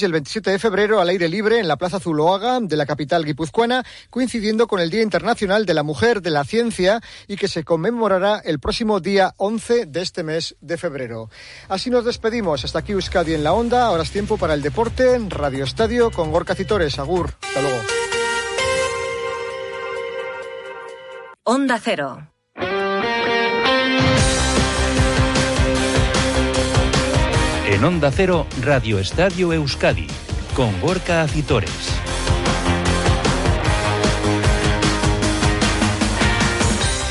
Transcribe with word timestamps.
el 0.00 0.12
27 0.12 0.50
de 0.50 0.58
febrero 0.58 1.00
al 1.00 1.10
aire 1.10 1.28
libre 1.28 1.58
en 1.58 1.68
la 1.68 1.76
Plaza 1.76 2.00
Zuloaga 2.00 2.60
de 2.60 2.76
la 2.76 2.86
capital 2.86 3.26
guipuzcoana, 3.26 3.84
coincidiendo 4.08 4.66
con 4.66 4.80
el 4.80 4.88
Día 4.88 5.02
Internacional 5.02 5.66
de 5.66 5.74
la 5.74 5.82
Mujer 5.82 6.22
de 6.22 6.30
la 6.30 6.44
Ciencia 6.44 7.02
y 7.28 7.36
que 7.36 7.48
se 7.48 7.62
conmemorará 7.62 8.38
el 8.38 8.58
próximo 8.58 9.00
día 9.00 9.34
11 9.36 9.84
de 9.86 10.00
este 10.00 10.22
mes 10.22 10.56
de 10.62 10.78
febrero. 10.78 11.28
Así 11.68 11.90
nos 11.90 12.06
despedimos. 12.06 12.64
Hasta 12.64 12.78
aquí 12.78 12.92
Euskadi 12.92 13.34
en 13.34 13.44
la 13.44 13.52
Onda. 13.52 13.84
Ahora 13.84 14.04
es 14.04 14.10
tiempo 14.10 14.38
para 14.38 14.54
el 14.54 14.62
deporte 14.62 15.14
en 15.14 15.28
Radio 15.28 15.64
Estadio 15.64 16.10
con 16.10 16.30
Gorka 16.30 16.54
Citores. 16.54 16.98
Agur. 16.98 17.34
Hasta 17.42 17.60
luego. 17.60 17.78
Onda 21.44 21.78
Cero. 21.78 22.31
En 27.72 27.82
Onda 27.84 28.10
Cero, 28.10 28.46
Radio 28.60 28.98
Estadio 28.98 29.50
Euskadi, 29.50 30.06
con 30.54 30.78
Gorka 30.82 31.22
Acitores. 31.22 31.70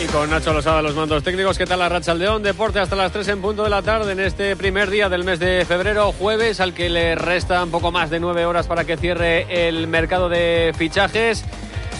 Y 0.04 0.06
con 0.12 0.30
Nacho 0.30 0.54
Losada, 0.54 0.84
los 0.84 0.96
mandos 0.96 1.24
técnicos. 1.24 1.58
¿Qué 1.58 1.66
tal 1.66 1.80
la 1.80 1.90
Racha 1.90 2.12
Aldeón? 2.12 2.44
Deporte 2.44 2.78
hasta 2.78 2.96
las 2.96 3.12
3 3.12 3.30
en 3.30 3.42
punto 3.42 3.64
de 3.64 3.72
la 3.72 3.82
tarde 3.82 4.12
en 4.12 4.20
este 4.20 4.56
primer 4.56 4.92
día 4.92 5.10
del 5.10 5.24
mes 5.24 5.40
de 5.40 5.66
febrero, 5.66 6.12
jueves, 6.12 6.60
al 6.60 6.76
que 6.76 6.92
le 6.92 7.16
resta 7.16 7.64
un 7.64 7.72
poco 7.72 7.92
más 7.92 8.12
de 8.12 8.20
nueve 8.20 8.46
horas 8.46 8.68
para 8.68 8.84
que 8.84 8.98
cierre 8.98 9.68
el 9.68 9.88
mercado 9.88 10.30
de 10.30 10.76
fichajes 10.78 11.44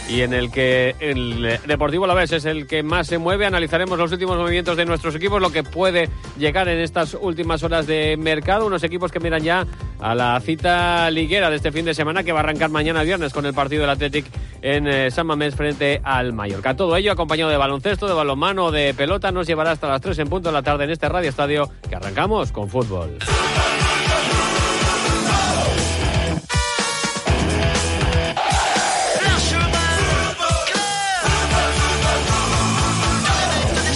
y 0.10 0.22
en 0.22 0.34
el 0.34 0.52
que 0.52 0.96
el 1.00 1.60
Deportivo 1.66 2.08
la 2.08 2.14
vez 2.14 2.32
es 2.32 2.46
el 2.46 2.68
que 2.68 2.84
más 2.84 3.08
se 3.08 3.18
mueve. 3.18 3.46
Analizaremos 3.46 3.98
los 3.98 4.12
últimos 4.12 4.38
movimientos 4.38 4.78
de 4.78 4.86
nuestros 4.86 5.16
equipos, 5.16 5.42
lo 5.42 5.52
que 5.52 5.64
puede 5.64 6.10
llegar 6.38 6.68
en 6.68 6.80
estas 6.80 7.14
últimas 7.20 7.64
horas 7.64 7.88
de 7.88 8.18
mercado. 8.18 8.66
Unos 8.66 8.84
equipos 8.84 9.12
que 9.12 9.20
miran 9.20 9.44
ya 9.44 9.66
a 10.00 10.16
la 10.16 10.40
cita 10.42 11.10
liguera 11.12 11.50
de 11.50 11.58
este 11.58 11.72
fin 11.72 11.86
de 11.86 11.94
semana 11.94 12.24
que 12.24 12.32
va 12.32 12.40
a 12.40 12.44
arrancar 12.44 12.70
mañana 12.70 13.04
viernes 13.04 13.34
con 13.34 13.46
el 13.46 13.54
partido 13.54 13.82
del 13.82 13.92
Athletic 13.92 14.26
en 14.62 14.88
eh, 14.88 15.12
San 15.12 15.28
Mamés 15.28 15.56
frente 15.56 16.02
al 16.04 16.34
Mallorca. 16.34 16.76
Todo 16.76 16.96
ello 16.96 17.12
acompañado 17.12 17.50
de 17.50 17.58
baloncesto, 17.58 18.08
de 18.08 18.14
balonmano, 18.14 18.72
de 18.72 18.94
pelota, 18.94 19.32
nos 19.32 19.48
llevará 19.48 19.72
hasta 19.72 19.88
las 19.88 20.02
3 20.02 20.20
en 20.20 20.28
punto 20.30 20.50
de 20.50 20.54
la 20.54 20.64
tarde 20.64 20.84
en 20.84 20.92
este 20.92 21.10
Radio 21.10 21.30
Estadio 21.30 21.70
que 21.88 21.96
arrancamos 21.96 22.52
con 22.52 22.70
fútbol. 22.70 23.18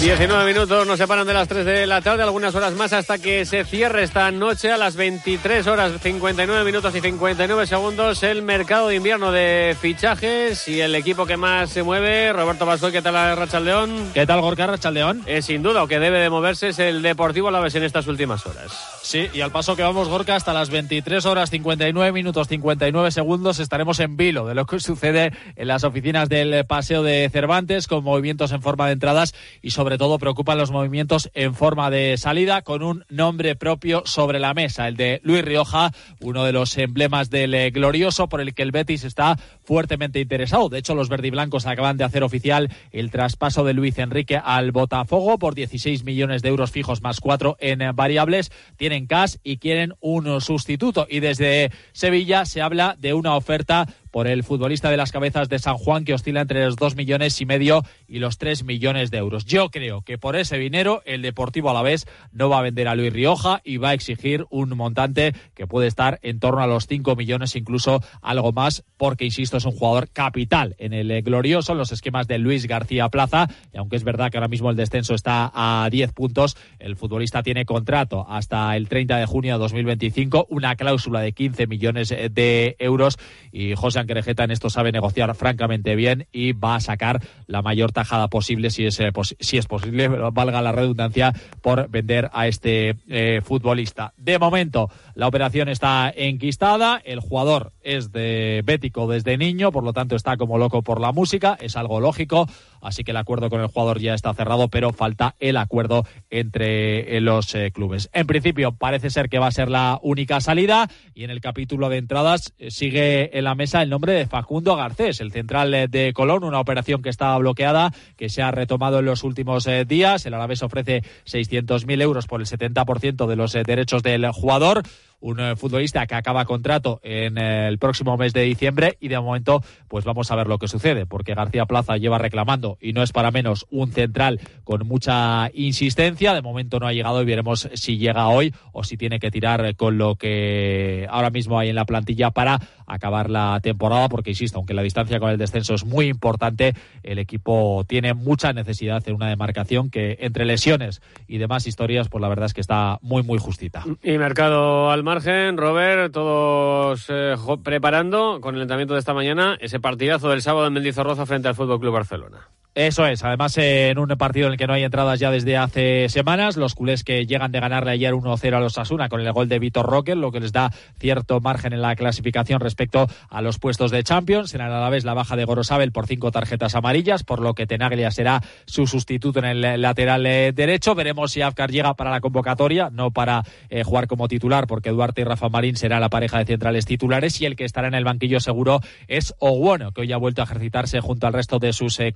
19 0.06 0.46
minutos 0.46 0.86
nos 0.86 1.00
separan 1.00 1.26
de 1.26 1.34
las 1.34 1.48
3 1.48 1.66
de 1.66 1.88
la 1.88 2.00
tarde, 2.00 2.22
algunas 2.22 2.54
horas 2.54 2.76
más 2.76 2.94
hasta 2.94 3.18
que 3.18 3.44
se 3.44 3.66
cierre 3.66 4.04
esta 4.04 4.30
noche 4.30 4.72
a 4.72 4.78
las 4.78 4.96
23 4.96 5.66
horas 5.66 5.94
59 6.00 6.64
minutos 6.64 6.94
y 6.94 7.02
59 7.02 7.66
segundos 7.66 8.22
el 8.22 8.44
mercado 8.44 8.90
de 8.90 8.98
invierno 8.98 9.32
de 9.32 9.76
fichajes 9.82 10.68
y 10.68 10.80
el 10.80 10.94
equipo 10.94 11.26
que 11.26 11.38
más 11.38 11.72
se 11.72 11.82
mueve, 11.82 12.32
Roberto 12.34 12.68
Basol, 12.68 12.92
¿qué 12.92 13.02
tal 13.02 13.36
Rachaldeón? 13.36 14.12
¿Qué 14.14 14.28
tal 14.28 14.42
Gorka 14.42 14.68
Rachaldeón? 14.68 15.24
Eh, 15.26 15.42
sin 15.42 15.64
duda, 15.64 15.82
o 15.82 15.88
que 15.88 15.98
debe 15.98 16.20
de 16.20 16.30
moverse 16.30 16.68
es 16.68 16.78
el 16.78 17.02
Deportivo 17.02 17.48
Alavés 17.48 17.74
en 17.74 17.82
estas 17.82 18.06
últimas 18.06 18.46
horas. 18.46 19.00
Sí, 19.02 19.28
y 19.34 19.42
al 19.42 19.52
paso 19.52 19.76
que 19.76 19.82
vamos 19.82 20.08
Gorka 20.08 20.36
hasta 20.36 20.54
las 20.54 20.70
23 20.70 21.26
horas 21.26 21.50
59 21.50 22.12
minutos 22.12 22.48
59 22.48 23.10
segundos 23.10 23.58
estaremos 23.58 24.00
en 24.00 24.18
vilo 24.18 24.46
de 24.46 24.54
lo 24.54 24.68
que 24.68 24.80
sucede 24.80 25.32
en 25.56 25.68
las 25.68 25.84
oficinas 25.84 26.30
del 26.30 26.64
Paseo 26.68 27.02
de 27.02 27.28
Cervantes 27.34 27.88
con 27.88 28.04
movimientos 28.04 28.52
en 28.52 28.62
forma 28.62 28.86
de 28.86 28.94
entradas 28.94 29.34
y 29.64 29.72
sobre 29.72 29.95
todo 29.98 30.20
preocupan 30.20 30.58
los 30.58 30.72
movimientos 30.72 31.30
en 31.34 31.54
forma 31.54 31.90
de 31.90 32.18
salida 32.18 32.62
con 32.62 32.84
un 32.84 33.06
nombre 33.10 33.56
propio 33.56 34.04
sobre 34.06 34.40
la 34.40 34.54
mesa, 34.54 34.88
el 34.88 34.96
de 34.98 35.22
Luis 35.24 35.44
Rioja, 35.44 35.92
uno 36.22 36.44
de 36.44 36.52
los 36.52 36.78
emblemas 36.78 37.30
del 37.30 37.54
eh, 37.54 37.72
glorioso 37.72 38.30
por 38.30 38.42
el 38.42 38.54
que 38.54 38.64
el 38.64 38.72
Betis 38.72 39.04
está 39.04 39.38
fuertemente 39.64 40.20
interesado. 40.20 40.70
De 40.70 40.80
hecho, 40.80 40.96
los 40.96 41.10
verdiblancos 41.10 41.66
acaban 41.66 41.98
de 41.98 42.04
hacer 42.04 42.24
oficial 42.24 42.72
el 42.92 43.12
traspaso 43.12 43.64
de 43.64 43.74
Luis 43.74 43.98
Enrique 43.98 44.40
al 44.44 44.72
Botafogo 44.72 45.38
por 45.38 45.56
16 45.56 46.04
millones 46.04 46.42
de 46.42 46.50
euros 46.50 46.72
fijos 46.72 47.02
más 47.02 47.20
cuatro 47.20 47.58
en 47.60 47.80
variables. 47.96 48.52
Tienen 48.78 49.08
cash 49.08 49.36
y 49.44 49.58
quieren 49.58 49.94
un 50.00 50.42
sustituto. 50.42 51.08
Y 51.10 51.20
desde 51.20 51.72
Sevilla 51.92 52.46
se 52.46 52.62
habla 52.62 52.96
de 53.00 53.14
una 53.14 53.36
oferta 53.36 53.88
por 54.16 54.28
el 54.28 54.46
futbolista 54.46 54.90
de 54.90 54.96
las 54.96 55.12
cabezas 55.12 55.50
de 55.50 55.60
San 55.60 55.76
Juan 55.76 56.06
que 56.06 56.14
oscila 56.14 56.40
entre 56.40 56.64
los 56.64 56.78
dos 56.78 56.96
millones 56.96 57.42
y 57.42 57.46
medio 57.46 57.84
y 58.08 58.20
los 58.20 58.38
tres 58.38 58.64
millones 58.64 59.12
de 59.12 59.18
euros. 59.18 59.44
Yo 59.44 59.70
creo 59.72 60.04
que 60.04 60.18
por 60.18 60.38
ese 60.38 60.58
dinero 60.58 61.02
el 61.04 61.22
Deportivo 61.22 61.70
Alavés 61.70 62.08
no 62.32 62.48
va 62.48 62.60
a 62.60 62.62
vender 62.62 62.88
a 62.88 62.96
Luis 62.96 63.12
Rioja 63.12 63.60
y 63.66 63.76
va 63.76 63.90
a 63.90 63.94
exigir 63.94 64.46
un 64.50 64.70
montante 64.70 65.34
que 65.54 65.68
puede 65.68 65.88
estar 65.88 66.20
en 66.22 66.40
torno 66.40 66.62
a 66.62 66.68
los 66.68 66.88
cinco 66.88 67.18
millones, 67.18 67.58
incluso 67.58 68.02
algo 68.22 68.54
más, 68.54 68.86
porque 68.96 69.26
insisto, 69.26 69.58
es 69.58 69.66
un 69.66 69.74
jugador 69.74 70.08
capital 70.08 70.78
en 70.78 70.94
el 70.94 71.22
glorioso, 71.22 71.74
en 71.74 71.78
los 71.78 71.92
esquemas 71.92 72.26
de 72.26 72.38
Luis 72.38 72.68
García 72.68 73.10
Plaza, 73.10 73.50
y 73.74 73.78
aunque 73.78 73.98
es 73.98 74.06
verdad 74.06 74.32
que 74.32 74.38
ahora 74.38 74.48
mismo 74.48 74.70
el 74.70 74.78
descenso 74.78 75.14
está 75.14 75.52
a 75.54 75.90
10 75.90 76.14
puntos, 76.14 76.56
el 76.80 76.96
futbolista 76.96 77.44
tiene 77.44 77.66
contrato 77.66 78.26
hasta 78.30 78.78
el 78.78 78.88
30 78.88 79.18
de 79.18 79.26
junio 79.26 79.56
de 79.56 79.60
2025, 79.60 80.48
una 80.52 80.78
cláusula 80.78 81.20
de 81.20 81.34
15 81.34 81.68
millones 81.68 82.16
de 82.32 82.78
euros 82.80 83.20
y 83.52 83.76
José 83.76 84.05
Querejeta 84.08 84.44
en 84.44 84.52
esto 84.52 84.70
sabe 84.70 84.92
negociar 84.92 85.34
francamente 85.36 85.96
bien 85.96 86.28
y 86.32 86.54
va 86.54 86.76
a 86.76 86.80
sacar 86.80 87.22
la 87.48 87.62
mayor 87.62 87.92
tajada 87.92 88.28
posible, 88.28 88.70
si 88.70 88.86
es, 88.86 89.00
eh, 89.00 89.12
si 89.40 89.58
es 89.58 89.66
posible, 89.68 90.08
valga 90.34 90.62
la 90.62 90.72
redundancia, 90.72 91.34
por 91.62 91.90
vender 91.90 92.30
a 92.34 92.48
este 92.48 92.96
eh, 93.08 93.42
futbolista. 93.44 94.14
De 94.18 94.40
momento, 94.40 94.90
la 95.14 95.28
operación 95.28 95.70
está 95.70 96.12
enquistada, 96.16 97.02
el 97.04 97.20
jugador 97.20 97.74
es 97.86 98.12
de 98.12 98.62
bético 98.66 99.08
desde 99.08 99.38
niño, 99.38 99.72
por 99.72 99.86
lo 99.86 99.94
tanto 99.94 100.18
está 100.18 100.36
como 100.36 100.58
loco 100.58 100.82
por 100.82 101.00
la 101.00 101.14
música, 101.14 101.58
es 101.62 101.78
algo 101.78 102.02
lógico, 102.02 102.50
así 102.82 103.06
que 103.06 103.12
el 103.12 103.18
acuerdo 103.18 103.50
con 103.50 103.62
el 103.62 103.68
jugador 103.68 104.00
ya 104.00 104.14
está 104.14 104.34
cerrado, 104.34 104.68
pero 104.68 104.92
falta 104.92 105.36
el 105.40 105.56
acuerdo 105.56 106.06
entre 106.30 107.16
eh, 107.16 107.22
los 107.22 107.56
clubes. 107.74 108.10
En 108.12 108.28
principio, 108.28 108.74
parece 108.74 109.10
ser 109.10 109.30
que 109.30 109.40
va 109.40 109.48
a 109.48 109.52
ser 109.52 109.70
la 109.70 110.00
única 110.02 110.42
salida 110.42 110.90
y 111.14 111.24
en 111.24 111.30
el 111.30 111.40
capítulo 111.40 111.88
de 111.88 111.98
entradas 111.98 112.54
sigue 112.68 113.38
en 113.38 113.46
la 113.46 113.56
mesa 113.56 113.82
el 113.82 113.90
nombre 113.90 114.14
de 114.14 114.26
Facundo 114.26 114.76
Garcés, 114.76 115.22
el 115.22 115.32
central 115.32 115.74
eh, 115.74 115.88
de 115.88 116.14
Colón, 116.14 116.44
una 116.44 116.60
operación 116.60 117.02
que 117.02 117.10
estaba 117.10 117.38
bloqueada, 117.38 117.94
que 118.18 118.30
se 118.30 118.42
ha 118.42 118.52
retomado 118.52 119.00
en 119.00 119.06
los 119.06 119.24
últimos 119.24 119.68
eh, 119.68 119.86
días. 119.86 120.26
El 120.26 120.34
Alavés 120.34 120.64
ofrece 120.64 121.04
600.000 121.26 122.02
euros 122.02 122.28
por 122.28 122.42
el 122.42 122.48
70% 122.48 123.28
de 123.28 123.36
los 123.36 123.56
eh, 123.56 123.64
derechos 123.66 124.04
del 124.04 124.30
jugador 124.32 124.84
un 125.26 125.40
eh, 125.40 125.56
futbolista 125.56 126.06
que 126.06 126.14
acaba 126.14 126.46
contrato 126.46 127.00
en 127.04 127.40
el 127.40 127.80
próximo 127.80 128.16
mes 128.16 128.32
de 128.32 128.44
diciembre 128.44 128.96
y 129.00 129.08
de 129.08 129.20
momento 129.20 129.64
pues 129.88 130.06
vamos 130.06 130.30
a 130.30 130.36
ver 130.36 130.46
lo 130.46 130.60
que 130.60 130.68
sucede 130.68 131.08
porque 131.08 131.34
García 131.34 131.66
Plaza 131.66 131.98
lleva 131.98 132.20
reclamando 132.20 132.78
y 132.80 132.94
no 132.94 133.02
es 133.02 133.12
para 133.12 133.32
menos 133.32 133.66
un 133.72 133.92
central 133.92 134.40
con 134.64 134.88
mucha 134.88 135.50
insistencia. 135.54 136.36
De 136.36 136.44
momento 136.44 136.80
no 136.80 136.86
ha 136.86 136.94
llegado 136.94 137.24
y 137.24 137.26
veremos 137.26 137.68
si 137.74 137.98
llega 137.98 138.28
hoy 138.28 138.54
o 138.72 138.84
si 138.84 138.98
tiene 138.98 139.20
que 139.20 139.32
tirar 139.32 139.76
con 139.76 139.98
lo 139.98 140.14
que 140.16 141.08
ahora 141.10 141.32
mismo 141.32 141.58
hay 141.58 141.70
en 141.70 141.76
la 141.76 141.86
plantilla 141.86 142.30
para 142.30 142.60
acabar 142.86 143.32
la 143.32 143.60
temporada 143.64 144.10
porque 144.10 144.30
insisto 144.30 144.60
aunque 144.60 144.76
la 144.76 144.84
distancia 144.84 145.20
con 145.20 145.32
el 145.32 145.40
descenso 145.40 145.74
es 145.74 145.86
muy 145.86 146.06
importante 146.06 146.76
el 147.02 147.18
equipo 147.18 147.84
tiene 147.88 148.14
mucha 148.14 148.54
necesidad 148.54 149.02
en 149.08 149.16
una 149.16 149.30
demarcación 149.30 149.90
que 149.90 150.18
entre 150.20 150.46
lesiones 150.46 151.02
y 151.28 151.40
demás 151.40 151.66
historias 151.66 152.10
pues 152.10 152.22
la 152.22 152.30
verdad 152.30 152.46
es 152.46 152.54
que 152.54 152.62
está 152.62 153.00
muy 153.02 153.24
muy 153.24 153.40
justita. 153.40 153.84
Y 154.04 154.20
mercado 154.20 154.92
al 154.92 155.04
margen, 155.16 155.56
Robert, 155.56 156.12
todos 156.12 157.06
eh, 157.08 157.36
preparando 157.64 158.42
con 158.42 158.56
el 158.56 158.62
entrenamiento 158.64 158.96
de 158.96 159.00
esta 159.00 159.14
mañana 159.14 159.58
ese 159.62 159.80
partidazo 159.80 160.28
del 160.28 160.42
sábado 160.42 160.68
en 160.68 160.74
Mendizorroza 160.74 161.26
frente 161.26 161.48
al 161.48 161.56
Fútbol 161.56 161.80
Club 161.80 161.94
Barcelona. 161.94 162.50
Eso 162.76 163.08
es, 163.08 163.24
además 163.24 163.58
en 163.58 163.98
un 163.98 164.10
partido 164.18 164.48
en 164.48 164.52
el 164.52 164.58
que 164.58 164.68
no 164.68 164.74
hay 164.74 164.84
entradas 164.84 165.18
ya 165.18 165.32
desde 165.32 165.56
hace 165.56 166.10
semanas, 166.10 166.58
los 166.58 166.76
culés 166.76 167.06
que 167.06 167.26
llegan 167.26 167.54
de 167.54 167.62
ganarle 167.62 167.92
ayer 167.92 168.14
1-0 168.14 168.54
a 168.54 168.60
los 168.60 168.78
Asuna 168.78 169.08
con 169.08 169.22
el 169.22 169.32
gol 169.32 169.48
de 169.48 169.60
Vitor 169.60 169.86
Roque, 169.86 170.14
lo 170.14 170.30
que 170.30 170.42
les 170.42 170.52
da 170.52 170.74
cierto 171.00 171.40
margen 171.40 171.72
en 171.72 171.82
la 171.82 171.96
clasificación 171.96 172.60
respecto 172.60 173.08
a 173.30 173.42
los 173.42 173.60
puestos 173.60 173.92
de 173.92 174.04
Champions. 174.04 174.54
En 174.56 174.60
la 174.60 174.90
vez 174.90 175.06
la 175.06 175.14
baja 175.14 175.38
de 175.38 175.46
Gorosabel 175.46 175.94
por 175.94 176.06
cinco 176.06 176.32
tarjetas 176.32 176.76
amarillas, 176.76 177.24
por 177.24 177.40
lo 177.40 177.54
que 177.54 177.66
Tenaglia 177.66 178.12
será 178.12 178.42
su 178.66 178.88
sustituto 178.88 179.40
en 179.40 179.46
el 179.46 179.82
lateral 179.82 180.26
eh, 180.26 180.52
derecho. 180.54 180.96
Veremos 180.96 181.32
si 181.32 181.42
Afkar 181.42 181.72
llega 181.72 181.94
para 181.94 182.12
la 182.12 182.20
convocatoria, 182.20 182.90
no 182.92 183.12
para 183.12 183.44
eh, 183.70 183.84
jugar 183.84 184.08
como 184.08 184.28
titular, 184.28 184.68
porque 184.68 184.90
Duarte 184.90 185.22
y 185.22 185.24
Rafa 185.24 185.48
Marín 185.48 185.78
será 185.78 186.02
la 186.02 186.10
pareja 186.10 186.40
de 186.40 186.46
centrales 186.46 186.86
titulares 186.86 187.40
y 187.40 187.46
el 187.46 187.56
que 187.56 187.64
estará 187.64 187.88
en 187.88 187.94
el 187.94 188.04
banquillo 188.04 188.42
seguro 188.42 188.82
es 189.08 189.34
Oguono, 189.40 189.94
que 189.94 190.02
hoy 190.02 190.12
ha 190.12 190.18
vuelto 190.18 190.42
a 190.42 190.44
ejercitarse 190.44 191.00
junto 191.00 191.26
al 191.26 191.32
resto 191.32 191.60
de 191.60 191.72
sus 191.72 191.98
eh, 192.02 192.12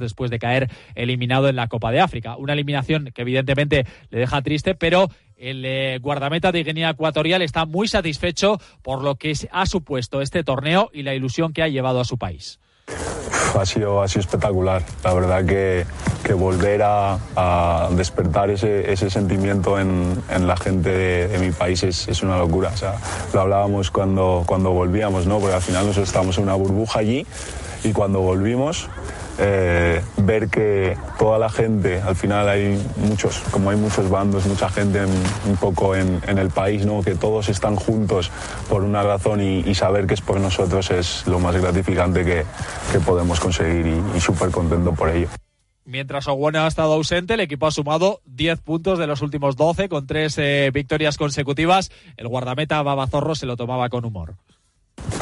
después 0.00 0.30
de 0.30 0.38
caer 0.38 0.70
eliminado 0.94 1.48
en 1.48 1.56
la 1.56 1.68
Copa 1.68 1.90
de 1.90 2.00
África. 2.00 2.36
Una 2.36 2.52
eliminación 2.52 3.10
que 3.14 3.22
evidentemente 3.22 3.86
le 4.10 4.18
deja 4.18 4.42
triste, 4.42 4.74
pero 4.74 5.10
el 5.38 5.64
eh, 5.64 5.98
guardameta 6.00 6.52
de 6.52 6.64
Guinea 6.64 6.90
Ecuatorial 6.90 7.42
está 7.42 7.64
muy 7.64 7.88
satisfecho 7.88 8.60
por 8.82 9.02
lo 9.02 9.14
que 9.14 9.32
ha 9.52 9.66
supuesto 9.66 10.20
este 10.20 10.42
torneo 10.42 10.90
y 10.92 11.02
la 11.02 11.14
ilusión 11.14 11.52
que 11.52 11.62
ha 11.62 11.68
llevado 11.68 12.00
a 12.00 12.04
su 12.04 12.18
país. 12.18 12.58
ha 13.58 13.64
sido, 13.64 14.02
ha 14.02 14.08
sido 14.08 14.20
espectacular. 14.20 14.82
La 15.04 15.14
verdad 15.14 15.44
que, 15.44 15.86
que 16.24 16.34
volver 16.34 16.82
a, 16.82 17.18
a 17.36 17.88
despertar 17.92 18.50
ese, 18.50 18.92
ese 18.92 19.10
sentimiento 19.10 19.78
en, 19.78 20.20
en, 20.30 20.46
la 20.46 20.56
gente 20.56 20.90
de, 20.90 21.38
mi 21.38 21.52
país 21.52 21.82
es, 21.84 22.08
es, 22.08 22.22
una 22.22 22.36
locura. 22.36 22.70
O 22.74 22.76
sea, 22.76 22.96
lo 23.32 23.40
hablábamos 23.40 23.90
cuando, 23.90 24.42
cuando 24.44 24.70
volvíamos, 24.72 25.26
¿no? 25.26 25.38
porque 25.38 25.54
al 25.54 25.62
final 25.62 25.86
nosotros 25.86 26.08
estábamos 26.08 26.36
en 26.38 26.44
una 26.44 26.54
burbuja 26.54 27.00
allí 27.00 27.26
y 27.84 27.92
cuando 27.92 28.20
volvimos 28.20 28.88
eh, 29.38 30.02
ver 30.16 30.48
que 30.48 30.96
toda 31.18 31.38
la 31.38 31.48
gente, 31.48 32.00
al 32.00 32.16
final 32.16 32.48
hay 32.48 32.80
muchos, 32.96 33.40
como 33.50 33.70
hay 33.70 33.76
muchos 33.76 34.10
bandos, 34.10 34.46
mucha 34.46 34.68
gente 34.68 35.04
un 35.04 35.56
poco 35.56 35.94
en, 35.94 36.20
el 36.26 36.50
país, 36.50 36.84
¿no? 36.84 37.02
que 37.02 37.14
todos 37.14 37.48
están 37.48 37.76
juntos 37.76 38.30
por 38.68 38.82
una 38.82 39.02
razón 39.02 39.40
y, 39.40 39.74
saber 39.74 40.06
que 40.06 40.14
es 40.14 40.20
por 40.20 40.40
nosotros 40.40 40.90
es 40.90 41.26
lo 41.26 41.38
más 41.38 41.54
gratificante 41.54 42.24
que, 42.24 42.44
que 42.90 42.98
podemos 42.98 43.38
conseguir 43.38 43.86
y, 43.86 44.16
y 44.16 44.20
súper 44.20 44.50
contento 44.50 44.92
por 44.92 45.08
ello. 45.10 45.28
Mientras 45.88 46.28
Oguena 46.28 46.66
ha 46.66 46.68
estado 46.68 46.92
ausente, 46.92 47.32
el 47.32 47.40
equipo 47.40 47.66
ha 47.66 47.70
sumado 47.70 48.20
10 48.26 48.60
puntos 48.60 48.98
de 48.98 49.06
los 49.06 49.22
últimos 49.22 49.56
12 49.56 49.88
con 49.88 50.06
tres 50.06 50.36
eh, 50.36 50.70
victorias 50.70 51.16
consecutivas. 51.16 51.90
El 52.18 52.28
guardameta 52.28 52.82
Babazorro 52.82 53.34
se 53.34 53.46
lo 53.46 53.56
tomaba 53.56 53.88
con 53.88 54.04
humor. 54.04 54.34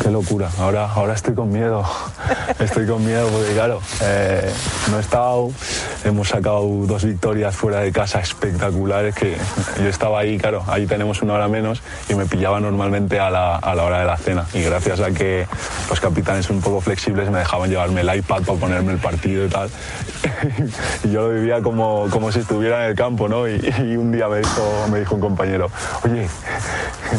Qué 0.02 0.11
locura, 0.11 0.50
ahora, 0.58 0.90
ahora 0.93 1.14
estoy 1.14 1.34
con 1.34 1.50
miedo, 1.50 1.84
estoy 2.58 2.87
con 2.87 3.05
miedo 3.05 3.28
porque 3.28 3.52
claro, 3.55 3.81
eh, 4.02 4.52
no 4.90 4.99
he 4.99 5.00
estado, 5.00 5.50
hemos 6.05 6.28
sacado 6.28 6.62
dos 6.87 7.05
victorias 7.05 7.55
fuera 7.55 7.81
de 7.81 7.93
casa 7.93 8.20
espectaculares 8.20 9.14
que 9.14 9.37
yo 9.78 9.88
estaba 9.88 10.20
ahí, 10.20 10.38
claro, 10.38 10.64
ahí 10.67 10.87
tenemos 10.87 11.23
una 11.23 11.34
hora 11.34 11.49
menos 11.49 11.82
y 12.08 12.14
me 12.14 12.26
pillaba 12.26 12.61
normalmente 12.61 13.19
a 13.20 13.31
la, 13.31 13.56
a 13.56 13.75
la 13.75 13.84
hora 13.84 14.00
de 14.00 14.06
la 14.06 14.17
cena. 14.17 14.46
Y 14.55 14.62
gracias 14.62 15.00
a 15.00 15.11
que 15.11 15.46
los 15.88 16.00
capitanes 16.00 16.46
son 16.46 16.56
un 16.56 16.62
poco 16.62 16.81
flexibles 16.81 17.31
me 17.31 17.38
dejaban 17.38 17.70
llevarme 17.70 18.00
el 18.00 18.17
iPad 18.17 18.43
para 18.43 18.58
ponerme 18.58 18.93
el 18.93 18.99
partido 18.99 19.46
y 19.46 19.49
tal. 19.49 19.70
Y 21.05 21.11
yo 21.11 21.29
lo 21.29 21.34
vivía 21.34 21.62
como, 21.62 22.08
como 22.11 22.32
si 22.32 22.40
estuviera 22.40 22.84
en 22.84 22.90
el 22.90 22.96
campo, 22.96 23.29
¿no? 23.29 23.49
Y, 23.49 23.55
y 23.79 23.96
un 23.96 24.12
día 24.12 24.29
me 24.29 24.38
dijo, 24.38 24.87
me 24.90 25.00
dijo 25.00 25.14
un 25.14 25.20
compañero, 25.20 25.70
oye, 26.05 26.29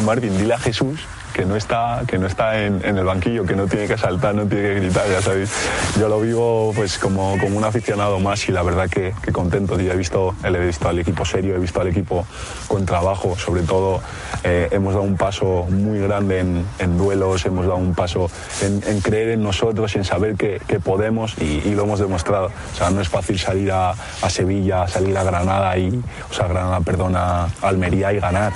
Martín, 0.04 0.36
dile 0.38 0.54
a 0.54 0.58
Jesús 0.58 1.00
que 1.38 1.46
no 1.46 1.54
está, 1.54 2.02
que 2.04 2.18
no 2.18 2.26
está 2.26 2.64
en, 2.64 2.82
el 2.82 3.04
banquillo, 3.04 3.46
que 3.46 3.54
no 3.54 3.68
tiene 3.68 3.86
que 3.86 3.96
saltar, 3.96 4.34
no 4.34 4.44
tiene 4.46 4.70
que 4.70 4.74
gritar, 4.80 5.08
ya 5.08 5.22
sabéis. 5.22 5.52
Yo 5.96 6.08
lo 6.08 6.20
vivo 6.20 6.72
pues 6.74 6.98
como, 6.98 7.38
como 7.38 7.56
un 7.56 7.62
aficionado 7.62 8.18
más 8.18 8.48
y 8.48 8.52
la 8.52 8.64
verdad 8.64 8.90
que, 8.90 9.14
que 9.22 9.30
contento. 9.30 9.78
He 9.78 9.94
visto, 9.94 10.34
he 10.42 10.50
visto 10.50 10.88
al 10.88 10.98
equipo 10.98 11.24
serio, 11.24 11.54
he 11.54 11.60
visto 11.60 11.80
al 11.80 11.86
equipo 11.86 12.26
con 12.66 12.84
trabajo, 12.84 13.38
sobre 13.38 13.62
todo 13.62 14.00
eh, 14.42 14.66
hemos 14.72 14.94
dado 14.94 15.04
un 15.04 15.16
paso 15.16 15.66
muy 15.70 16.00
grande 16.00 16.40
en, 16.40 16.98
duelos, 16.98 17.46
hemos 17.46 17.66
dado 17.66 17.78
un 17.78 17.94
paso 17.94 18.28
en, 18.60 19.00
creer 19.00 19.28
en 19.28 19.42
nosotros, 19.44 19.94
en 19.94 20.02
saber 20.02 20.34
que, 20.34 20.58
podemos 20.82 21.38
y, 21.38 21.72
lo 21.72 21.84
hemos 21.84 22.00
demostrado. 22.00 22.46
O 22.46 22.76
sea, 22.76 22.90
no 22.90 23.00
es 23.00 23.08
fácil 23.08 23.38
salir 23.38 23.70
a, 23.70 23.94
Sevilla, 24.28 24.88
salir 24.88 25.16
a 25.16 25.22
Granada 25.22 25.78
y, 25.78 26.02
o 26.28 26.34
sea, 26.34 26.48
Granada, 26.48 26.80
perdón, 26.80 27.14
a 27.14 27.46
Almería 27.62 28.12
y 28.12 28.18
ganar. 28.18 28.52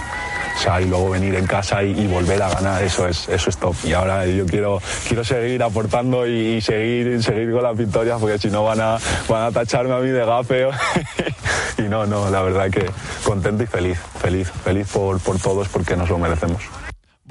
O 0.57 0.59
sea, 0.59 0.81
y 0.81 0.85
luego 0.85 1.11
venir 1.11 1.35
en 1.35 1.47
casa 1.47 1.83
y, 1.83 2.07
volver 2.07 2.43
a 2.43 2.49
ganar, 2.49 2.72
eso 2.81 3.09
es, 3.09 3.29
eso 3.29 3.51
es 3.51 3.57
top. 3.57 3.75
Y 3.85 3.93
ahora 3.93 4.27
yo 4.27 4.47
quiero, 4.47 4.81
quiero 5.07 5.25
seguir 5.25 5.63
aportando 5.63 6.27
y, 6.27 6.61
seguir, 6.61 7.23
seguir 7.23 7.53
con 7.53 7.63
las 7.63 7.77
victorias, 7.77 8.21
porque 8.21 8.39
si 8.39 8.49
no 8.51 8.65
van 8.65 8.81
a, 8.81 8.99
van 9.29 9.43
a 9.45 9.53
tacharme 9.53 9.95
a 9.95 9.99
mí 9.99 10.09
de 10.09 10.25
gafeo. 10.25 10.71
y 11.79 11.83
no, 11.83 12.07
no, 12.07 12.31
la 12.31 12.43
verdad 12.43 12.71
que 12.71 12.89
contento 13.25 13.63
y 13.63 13.67
feliz, 13.67 13.99
feliz, 14.21 14.51
feliz 14.65 14.89
por, 14.93 15.21
por 15.21 15.39
todos 15.39 15.69
porque 15.69 15.97
nos 15.97 16.09
lo 16.09 16.19
merecemos. 16.19 16.63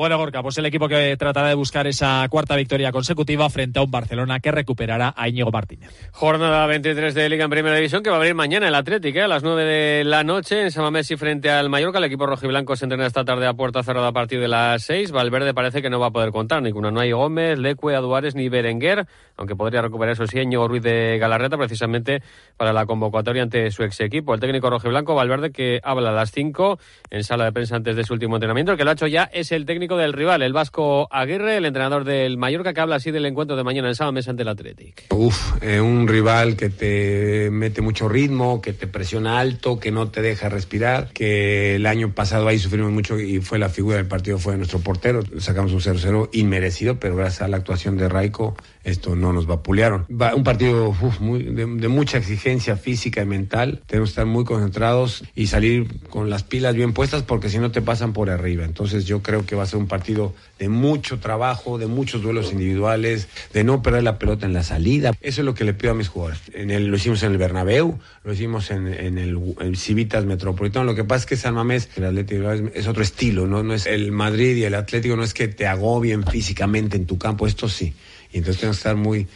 Bueno, 0.02 0.18
Gorka, 0.18 0.42
pues 0.42 0.58
el 0.58 0.66
equipo 0.66 0.88
que 0.88 1.16
tratará 1.16 1.50
de 1.50 1.54
buscar 1.54 1.86
esa 1.86 2.28
cuarta 2.28 2.56
victoria 2.56 2.92
consecutiva 2.92 3.48
frente 3.52 3.78
a 3.78 3.84
un 3.84 3.92
Barcelona 3.92 4.40
que 4.40 4.50
recuperará 4.50 5.14
a 5.16 5.30
Íñigo 5.30 5.52
Martínez. 5.52 5.92
Jornada 6.12 6.66
23 6.66 7.14
de 7.14 7.30
Liga 7.30 7.44
en 7.44 7.52
Primera 7.52 7.76
División 7.76 8.02
que 8.02 8.10
va 8.10 8.16
a 8.16 8.18
abrir 8.18 8.34
mañana 8.34 8.68
el 8.68 8.74
Atlético 8.74 9.20
¿eh? 9.20 9.22
a 9.22 9.28
las 9.28 9.44
9 9.44 9.64
de 9.64 10.04
la 10.04 10.24
noche 10.24 10.64
en 10.64 10.72
Samamesi 10.72 11.18
frente 11.18 11.52
al 11.52 11.70
Mallorca. 11.70 12.00
El 12.00 12.06
equipo 12.06 12.26
rojiblanco 12.26 12.76
se 12.76 12.86
entrena 12.86 13.06
esta 13.06 13.24
tarde 13.24 13.46
a 13.46 13.54
puerta 13.54 13.84
cerrada 13.84 14.08
a 14.08 14.12
partir 14.12 14.40
de 14.40 14.48
las 14.48 14.82
6. 14.86 15.12
Valverde 15.12 15.54
parece 15.54 15.84
que 15.84 15.92
no 15.92 16.00
va 16.00 16.08
a 16.08 16.12
poder 16.12 16.32
contar 16.32 16.64
ni 16.64 16.72
con 16.72 16.84
Unai 16.84 17.12
Gómez, 17.12 17.60
Lecue, 17.60 17.96
Aduares 17.96 18.34
ni 18.34 18.50
Berenguer, 18.50 19.06
aunque 19.38 19.56
podría 19.56 19.84
recuperar 19.84 20.14
eso 20.14 20.26
sí 20.26 20.40
Íñigo 20.40 20.68
Ruiz 20.68 20.82
de 20.82 21.20
Galarreta 21.20 21.58
precisamente 21.58 22.24
para 22.58 22.74
la 22.74 22.88
convocatoria 22.88 23.44
ante 23.44 23.70
su 23.70 23.84
ex 23.84 24.00
equipo. 24.00 24.34
El 24.34 24.40
técnico 24.40 24.68
rojiblanco 24.68 25.14
Valverde 25.14 25.52
que 25.52 25.80
habla 25.84 26.10
a 26.10 26.14
las 26.14 26.32
5 26.32 26.80
en 27.12 27.24
sala 27.24 27.46
de 27.46 27.52
prensa 27.52 27.76
antes 27.76 27.96
de 27.96 28.04
su 28.04 28.14
último 28.14 28.38
entrenamiento. 28.38 28.72
El 28.72 28.80
que 28.80 28.84
lo 28.84 28.90
ha 28.90 28.94
hecho 28.94 29.06
ya 29.06 29.30
es 29.32 29.52
el 29.52 29.68
técnico 29.68 29.91
del 29.98 30.14
rival, 30.14 30.42
el 30.42 30.54
vasco 30.54 31.08
Aguirre, 31.12 31.58
el 31.58 31.66
entrenador 31.66 32.04
del 32.04 32.38
Mallorca, 32.38 32.74
que 32.74 32.82
habla 32.82 32.96
así 32.96 33.12
del 33.12 33.26
encuentro 33.26 33.56
de 33.56 33.64
mañana 33.64 33.88
en 33.88 33.96
sábado 33.96 34.14
mesa 34.14 34.32
ante 34.32 34.44
el 34.44 34.50
Athletic. 34.50 35.06
Uf, 35.10 35.62
eh, 35.62 35.80
un 35.80 36.08
rival 36.08 36.56
que 36.56 36.70
te 36.70 37.50
mete 37.52 37.82
mucho 37.82 38.10
ritmo, 38.10 38.62
que 38.62 38.74
te 38.74 38.88
presiona 38.88 39.40
alto, 39.40 39.80
que 39.80 39.92
no 39.92 40.10
te 40.10 40.22
deja 40.22 40.50
respirar, 40.50 41.10
que 41.14 41.76
el 41.76 41.86
año 41.86 42.14
pasado 42.14 42.48
ahí 42.48 42.60
sufrimos 42.60 42.92
mucho 42.92 43.20
y 43.20 43.40
fue 43.42 43.60
la 43.60 43.70
figura 43.70 43.98
del 43.98 44.08
partido, 44.08 44.38
fue 44.38 44.58
nuestro 44.58 44.80
portero. 44.80 45.22
Sacamos 45.40 45.72
un 45.74 45.82
0-0 45.82 46.30
inmerecido, 46.34 47.00
pero 47.00 47.16
gracias 47.16 47.44
a 47.44 47.48
la 47.48 47.58
actuación 47.58 47.98
de 47.98 48.10
Raico 48.10 48.56
esto 48.84 49.16
no 49.16 49.34
nos 49.34 49.46
vapulearon. 49.46 50.06
Va, 50.10 50.36
un 50.36 50.44
partido 50.44 50.96
muy, 51.20 51.44
de, 51.44 51.66
mucha 51.88 52.18
exigencia 52.18 52.76
física 52.76 53.22
y 53.22 53.26
mental. 53.26 53.82
Tenemos 53.86 54.10
que 54.10 54.12
estar 54.12 54.26
muy 54.26 54.44
concentrados 54.44 55.24
y 55.36 55.48
salir 55.48 55.88
con 56.10 56.30
las 56.30 56.44
pilas 56.44 56.76
bien 56.76 56.94
puestas 56.94 57.24
porque 57.24 57.50
si 57.50 57.60
no 57.60 57.72
te 57.72 57.82
pasan 57.82 58.14
por 58.14 58.30
arriba. 58.30 58.66
Entonces 58.66 59.06
yo 59.06 59.22
creo 59.22 59.46
que 59.46 59.56
va 59.56 59.64
a 59.64 59.68
ser 59.68 59.80
un 59.80 59.88
partido 59.88 60.34
de 60.60 60.70
mucho 60.70 61.20
trabajo, 61.20 61.78
de 61.78 61.88
muchos 61.88 62.22
duelos 62.22 62.52
individuales, 62.52 63.28
de 63.54 63.64
no 63.64 63.82
perder 63.82 64.04
la 64.04 64.20
pelota 64.20 64.46
en 64.46 64.54
la 64.54 64.64
salida. 64.64 65.14
Eso 65.22 65.42
es 65.42 65.46
lo 65.46 65.54
que 65.54 65.64
le 65.64 65.74
pido 65.74 65.92
a 65.92 65.96
mis 65.96 66.08
jugadores. 66.08 66.42
En 66.54 66.72
el, 66.72 66.88
lo 66.88 66.98
hicimos 66.98 67.24
en 67.24 67.32
el 67.32 67.38
Bernabéu, 67.38 68.00
lo 68.24 68.34
hicimos 68.34 68.72
en, 68.72 68.88
en 68.88 69.18
el, 69.18 69.40
el, 69.60 69.78
Civitas 69.78 70.26
Metropolitano. 70.26 70.86
Lo 70.86 70.96
que 70.96 71.04
pasa 71.04 71.22
es 71.22 71.26
que 71.28 71.36
San 71.36 71.56
Mamés, 71.56 71.90
el 71.96 72.06
Atlético 72.06 72.52
es 72.52 72.88
otro 72.88 73.04
estilo, 73.04 73.48
¿no? 73.48 73.64
no 73.64 73.74
es 73.74 73.86
el 73.86 74.12
Madrid 74.12 74.56
y 74.58 74.64
el 74.64 74.76
Atlético 74.76 75.16
no 75.16 75.24
es 75.24 75.34
que 75.34 75.48
te 75.48 75.68
agobien 75.68 76.26
físicamente 76.26 76.98
en 76.98 77.06
tu 77.06 77.18
campo, 77.18 77.48
esto 77.48 77.68
sí. 77.68 77.94
Y 78.32 78.38
entonces 78.38 78.60
tenemos 78.60 78.78
que 78.78 78.80
estar 78.80 78.96
muy, 78.96 79.28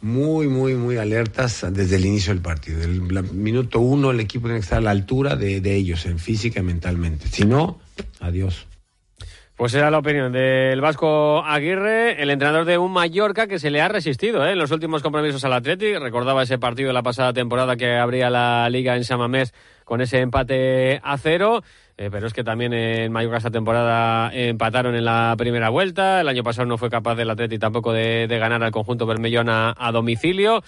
muy, 0.00 0.48
muy, 0.48 0.74
muy 0.74 0.96
alertas 0.96 1.66
desde 1.70 1.96
el 1.96 2.06
inicio 2.06 2.32
del 2.32 2.42
partido. 2.42 2.82
El, 2.82 3.02
minuto 3.32 3.80
uno 3.80 4.10
el 4.10 4.20
equipo 4.20 4.46
tiene 4.46 4.60
que 4.60 4.64
estar 4.64 4.78
a 4.78 4.82
la 4.82 4.90
altura 4.90 5.36
de, 5.36 5.60
de 5.60 5.74
ellos, 5.74 6.06
en 6.06 6.18
física 6.18 6.60
y 6.60 6.64
mentalmente. 6.64 7.28
Si 7.28 7.44
no, 7.44 7.80
adiós. 8.20 8.66
Pues 9.62 9.74
era 9.74 9.92
la 9.92 9.98
opinión 9.98 10.32
del 10.32 10.80
Vasco 10.80 11.44
Aguirre, 11.44 12.20
el 12.20 12.30
entrenador 12.30 12.64
de 12.64 12.78
un 12.78 12.90
Mallorca 12.90 13.46
que 13.46 13.60
se 13.60 13.70
le 13.70 13.80
ha 13.80 13.86
resistido 13.86 14.44
¿eh? 14.44 14.52
en 14.52 14.58
los 14.58 14.72
últimos 14.72 15.02
compromisos 15.02 15.44
al 15.44 15.52
Atleti. 15.52 15.96
Recordaba 15.98 16.42
ese 16.42 16.58
partido 16.58 16.88
de 16.88 16.94
la 16.94 17.04
pasada 17.04 17.32
temporada 17.32 17.76
que 17.76 17.94
abría 17.96 18.28
la 18.28 18.68
liga 18.70 18.96
en 18.96 19.04
Samamés 19.04 19.54
con 19.84 20.00
ese 20.00 20.18
empate 20.18 21.00
a 21.04 21.16
cero. 21.16 21.62
Eh, 22.02 22.08
pero 22.10 22.26
es 22.26 22.32
que 22.32 22.42
también 22.42 22.72
en 22.72 23.12
Mallorca 23.12 23.36
esta 23.36 23.52
temporada 23.52 24.34
empataron 24.34 24.96
en 24.96 25.04
la 25.04 25.36
primera 25.38 25.68
vuelta. 25.68 26.20
El 26.20 26.26
año 26.26 26.42
pasado 26.42 26.66
no 26.66 26.76
fue 26.76 26.90
capaz 26.90 27.14
del 27.14 27.30
Atleti 27.30 27.60
tampoco 27.60 27.92
de, 27.92 28.26
ganar 28.26 28.60
al 28.64 28.72
conjunto 28.72 29.06
bermellón 29.06 29.48
a, 29.48 29.72
a 29.78 29.92
domicilio. 29.92 30.64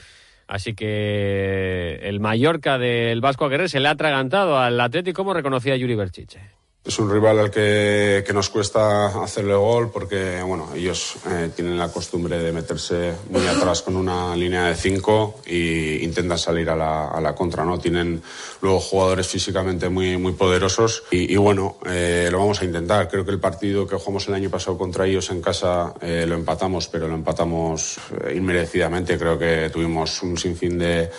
Así 0.47 0.75
que 0.75 1.99
el 2.05 2.21
Mallorca 2.21 2.79
del 2.79 3.21
Vasco 3.21 3.47
Aguirre 3.47 3.69
se 3.69 3.81
le 3.81 3.88
ha 3.88 3.93
atragantado 3.93 4.61
al 4.61 4.81
Atleti, 4.81 5.12
como 5.12 5.35
reconocía 5.35 5.75
Yuri 5.75 5.97
Berchiche. 5.97 6.54
Es 6.85 6.99
un 6.99 7.11
rival 7.11 7.38
al 7.38 7.50
que, 7.50 8.23
que, 8.26 8.35
nos 8.35 8.50
cuesta 8.50 9.07
hacerle 9.23 9.55
gol 9.55 9.91
porque 9.91 10.43
bueno, 10.43 10.69
ellos 10.75 11.17
eh, 11.31 11.49
tienen 11.57 11.79
la 11.79 11.88
costumbre 11.88 12.38
de 12.38 12.53
meterse 12.53 13.14
muy 13.31 13.47
atrás 13.47 13.81
con 13.81 13.97
una 13.97 14.37
línea 14.37 14.64
de 14.64 14.75
cinco 14.75 15.37
e 15.47 16.00
intentan 16.03 16.38
salir 16.38 16.69
a 16.69 16.76
la, 16.76 17.09
a 17.09 17.23
la 17.23 17.35
contra. 17.35 17.64
¿no? 17.64 17.79
Tienen 17.79 18.23
luego 18.61 18.81
jugadores 18.81 19.29
físicamente 19.29 19.88
muy, 19.88 20.19
muy 20.19 20.35
poderosos 20.35 21.05
y, 21.11 21.33
y 21.33 21.37
bueno, 21.37 21.79
eh, 21.87 22.29
lo 22.31 22.41
vamos 22.41 22.61
a 22.61 22.67
intentar. 22.67 23.09
Creo 23.09 23.25
que 23.25 23.31
el 23.31 23.41
partido 23.41 23.87
que 23.87 23.97
jugamos 23.97 24.29
el 24.29 24.35
año 24.35 24.50
pasado 24.50 24.76
contra 24.76 25.07
ellos 25.07 25.31
en 25.31 25.41
casa 25.41 25.95
eh, 26.03 26.26
lo 26.29 26.35
empatamos, 26.35 26.88
pero 26.88 27.09
lo 27.09 27.14
empatamos 27.14 27.97
inmerecidamente. 28.35 29.17
Creo 29.17 29.38
que 29.38 29.71
tuvimos 29.73 30.23
un 30.23 30.37
sinfín 30.37 30.79
de 30.79 31.11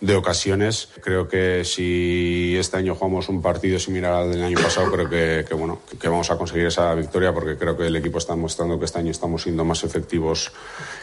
de 0.00 0.16
ocasiones. 0.16 0.88
Creo 1.00 1.28
que 1.28 1.64
si 1.64 2.56
este 2.58 2.76
año 2.76 2.94
jugamos 2.94 3.28
un 3.28 3.42
partido 3.42 3.78
similar 3.78 4.12
al 4.12 4.30
del 4.30 4.42
año 4.42 4.58
pasado, 4.60 4.90
creo 4.90 5.08
que, 5.08 5.44
que 5.48 5.54
bueno, 5.54 5.80
que 6.00 6.08
vamos 6.08 6.30
a 6.30 6.36
conseguir 6.36 6.66
esa 6.66 6.94
victoria 6.94 7.32
porque 7.32 7.56
creo 7.56 7.76
que 7.76 7.86
el 7.86 7.96
equipo 7.96 8.18
está 8.18 8.36
mostrando 8.36 8.78
que 8.78 8.84
este 8.84 8.98
año 8.98 9.10
estamos 9.10 9.42
siendo 9.42 9.64
más 9.64 9.84
efectivos 9.84 10.52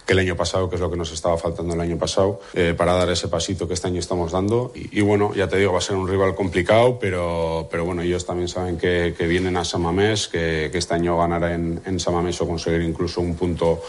que 0.06 0.14
el 0.14 0.20
año 0.20 0.36
pasado, 0.36 0.70
que 0.70 0.76
es 0.76 0.82
lo 0.82 0.90
que 0.90 0.98
nos 0.98 1.12
estaba 1.12 1.38
faltando 1.38 1.74
el 1.74 1.82
año 1.82 1.98
pasado, 1.98 2.42
eh, 2.54 2.74
para 2.76 2.94
dar 2.94 3.10
ese 3.10 3.28
pasito 3.28 3.68
que 3.68 3.74
este 3.74 3.88
año 3.88 4.00
estamos 4.00 4.32
dando. 4.32 4.72
Y, 4.76 5.00
y, 5.00 5.02
bueno, 5.02 5.34
ya 5.34 5.48
te 5.48 5.58
digo, 5.58 5.74
va 5.74 5.80
a 5.80 5.82
ser 5.82 5.96
un 5.96 6.08
rival 6.08 6.36
complicado, 6.36 6.98
pero, 7.00 7.68
pero 7.70 7.86
bueno, 7.86 8.02
ellos 8.02 8.26
también 8.26 8.48
saben 8.48 8.78
que, 8.78 9.14
que 9.18 9.28
vienen 9.28 9.58
a 9.58 9.66
Samamés, 9.66 10.28
que, 10.28 10.70
que 10.72 10.78
este 10.78 10.94
año 10.94 11.18
ganar 11.18 11.44
en, 11.52 11.82
en 11.86 12.00
Samamés 12.00 12.42
o 12.42 12.48
conseguir 12.48 12.82
incluso 12.82 13.22
un 13.22 13.36
punto 13.36 13.82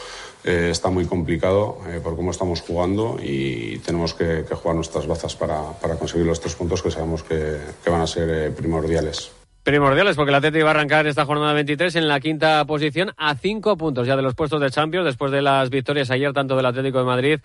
eh, 0.45 0.71
está 0.73 0.91
muy 0.91 1.05
complicado 1.05 1.79
eh, 1.89 2.01
por 2.03 2.17
cómo 2.17 2.33
estamos 2.33 2.63
jugando 2.63 3.19
y 3.23 3.79
tenemos 3.79 4.13
que, 4.13 4.45
que 4.49 4.55
jugar 4.57 4.77
nuestras 4.93 5.07
bazas 5.07 5.37
para, 5.37 5.73
para, 5.81 5.97
conseguir 5.97 6.27
los 6.27 6.41
tres 6.41 6.55
puntos 6.55 6.83
que 6.83 6.91
sabemos 6.91 7.23
que, 7.23 7.59
que 7.83 7.91
van 7.91 8.03
a 8.03 8.07
ser 8.07 8.29
eh, 8.29 8.51
primordiales. 8.51 9.33
Primordiales, 9.63 10.17
porque 10.17 10.31
el 10.31 10.35
Atlético 10.35 10.65
va 10.65 10.73
a 10.73 10.75
arrancar 10.75 11.07
esta 11.07 11.25
jornada 11.25 11.53
23 11.55 11.97
en 11.97 12.09
la 12.09 12.21
quinta 12.21 12.65
posición 12.67 13.13
a 13.17 13.35
cinco 13.37 13.77
puntos 13.77 14.07
ya 14.07 14.17
de 14.17 14.23
los 14.23 14.35
puestos 14.35 14.61
de 14.61 14.71
Champions, 14.71 15.07
después 15.07 15.31
de 15.31 15.41
las 15.41 15.71
victorias 15.71 16.11
ayer 16.11 16.33
tanto 16.33 16.57
del 16.57 16.67
Atlético 16.67 16.99
de 16.99 17.05
Madrid 17.05 17.41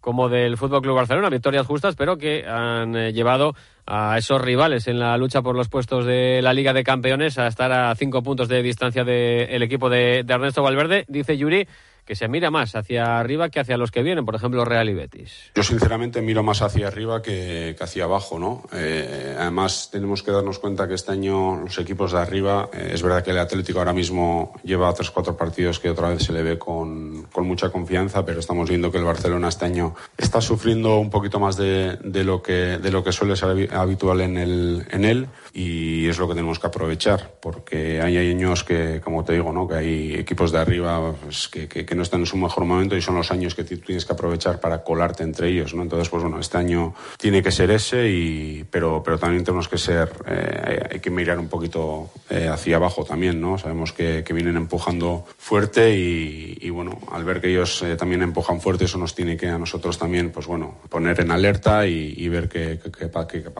como 0.00 0.28
del 0.28 0.56
Fútbol 0.56 0.82
Club 0.82 0.96
Barcelona. 0.96 1.30
Victorias 1.30 1.66
justas, 1.66 1.94
pero 1.94 2.16
que 2.18 2.44
han 2.46 2.96
eh, 2.96 3.12
llevado 3.12 3.54
a 3.86 4.18
esos 4.18 4.40
rivales 4.40 4.88
en 4.88 4.98
la 4.98 5.16
lucha 5.16 5.42
por 5.42 5.56
los 5.56 5.68
puestos 5.68 6.04
de 6.04 6.40
la 6.42 6.52
Liga 6.52 6.72
de 6.72 6.84
Campeones 6.84 7.38
a 7.38 7.46
estar 7.46 7.72
a 7.72 7.94
cinco 7.94 8.22
puntos 8.22 8.48
de 8.48 8.62
distancia 8.62 9.04
del 9.04 9.62
equipo 9.62 9.88
de, 9.88 10.22
de 10.24 10.34
Ernesto 10.34 10.62
Valverde. 10.62 11.04
Dice 11.08 11.36
Yuri 11.36 11.66
que 12.10 12.16
se 12.16 12.26
mira 12.26 12.50
más 12.50 12.74
hacia 12.74 13.20
arriba 13.20 13.50
que 13.50 13.60
hacia 13.60 13.76
los 13.76 13.92
que 13.92 14.02
vienen, 14.02 14.24
por 14.24 14.34
ejemplo 14.34 14.64
Real 14.64 14.88
y 14.88 14.94
Betis. 14.94 15.52
Yo 15.54 15.62
sinceramente 15.62 16.20
miro 16.20 16.42
más 16.42 16.60
hacia 16.60 16.88
arriba 16.88 17.22
que, 17.22 17.76
que 17.78 17.84
hacia 17.84 18.02
abajo, 18.02 18.36
¿no? 18.40 18.64
Eh, 18.72 19.36
además 19.38 19.90
tenemos 19.92 20.24
que 20.24 20.32
darnos 20.32 20.58
cuenta 20.58 20.88
que 20.88 20.94
este 20.94 21.12
año 21.12 21.60
los 21.60 21.78
equipos 21.78 22.10
de 22.10 22.18
arriba, 22.18 22.68
eh, 22.72 22.90
es 22.94 23.04
verdad 23.04 23.22
que 23.22 23.30
el 23.30 23.38
Atlético 23.38 23.78
ahora 23.78 23.92
mismo 23.92 24.54
lleva 24.64 24.92
tres 24.92 25.12
cuatro 25.12 25.36
partidos 25.36 25.78
que 25.78 25.88
otra 25.88 26.08
vez 26.08 26.24
se 26.24 26.32
le 26.32 26.42
ve 26.42 26.58
con, 26.58 27.28
con, 27.30 27.46
mucha 27.46 27.70
confianza, 27.70 28.24
pero 28.24 28.40
estamos 28.40 28.68
viendo 28.68 28.90
que 28.90 28.98
el 28.98 29.04
Barcelona 29.04 29.46
este 29.46 29.66
año 29.66 29.94
está 30.18 30.40
sufriendo 30.40 30.98
un 30.98 31.10
poquito 31.10 31.38
más 31.38 31.56
de, 31.56 31.96
de 32.02 32.24
lo 32.24 32.42
que 32.42 32.78
de 32.78 32.90
lo 32.90 33.04
que 33.04 33.12
suele 33.12 33.36
ser 33.36 33.72
habitual 33.72 34.20
en 34.20 34.36
el 34.36 34.84
en 34.90 35.04
él 35.04 35.28
y 35.52 36.08
es 36.08 36.18
lo 36.18 36.28
que 36.28 36.34
tenemos 36.34 36.58
que 36.58 36.66
aprovechar 36.66 37.34
porque 37.40 38.00
hay 38.00 38.16
años 38.16 38.64
que, 38.64 39.00
como 39.02 39.24
te 39.24 39.32
digo, 39.32 39.52
¿no? 39.52 39.66
Que 39.66 39.74
hay 39.74 40.14
equipos 40.14 40.52
de 40.52 40.58
arriba 40.58 41.12
pues, 41.22 41.48
que, 41.48 41.68
que, 41.68 41.94
no 41.94 42.02
están 42.02 42.20
en 42.20 42.26
su 42.26 42.36
mejor 42.36 42.64
momento 42.64 42.96
y 42.96 43.02
son 43.02 43.16
los 43.16 43.30
años 43.30 43.54
que 43.54 43.64
tienes 43.64 44.04
que 44.04 44.12
aprovechar 44.12 44.60
para 44.60 44.82
colarte 44.84 45.22
entre 45.22 45.48
ellos, 45.48 45.74
¿no? 45.74 45.82
Entonces, 45.82 46.08
pues 46.08 46.22
bueno, 46.22 46.38
este 46.38 46.58
año 46.58 46.94
tiene 47.18 47.42
que 47.42 47.50
ser 47.50 47.70
ese, 47.70 48.08
y, 48.08 48.64
pero, 48.70 49.02
pero 49.02 49.18
también 49.18 49.44
tenemos 49.44 49.68
que 49.68 49.78
ser, 49.78 50.10
eh, 50.26 50.88
hay 50.92 51.00
que 51.00 51.10
mirar 51.10 51.38
un 51.38 51.48
poquito 51.48 52.10
eh, 52.28 52.48
hacia 52.48 52.76
abajo 52.76 53.04
también, 53.04 53.40
¿no? 53.40 53.58
Sabemos 53.58 53.92
que, 53.92 54.24
vienen 54.30 54.56
empujando 54.56 55.26
fuerte 55.38 55.92
y, 55.92 56.70
bueno, 56.70 57.00
al 57.10 57.24
ver 57.24 57.40
que 57.40 57.48
ellos 57.48 57.82
eh, 57.82 57.96
también 57.96 58.22
empujan 58.22 58.60
fuerte, 58.60 58.84
eso 58.84 58.96
nos 58.96 59.12
tiene 59.12 59.36
que 59.36 59.48
a 59.48 59.58
nosotros 59.58 59.98
también, 59.98 60.30
pues 60.30 60.46
bueno, 60.46 60.76
poner 60.88 61.20
en 61.20 61.32
alerta 61.32 61.84
y, 61.86 62.28
ver 62.28 62.48
que, 62.48 62.78
que, 62.78 62.92
que, 62.92 63.10
que, 63.10 63.42
que 63.42 63.50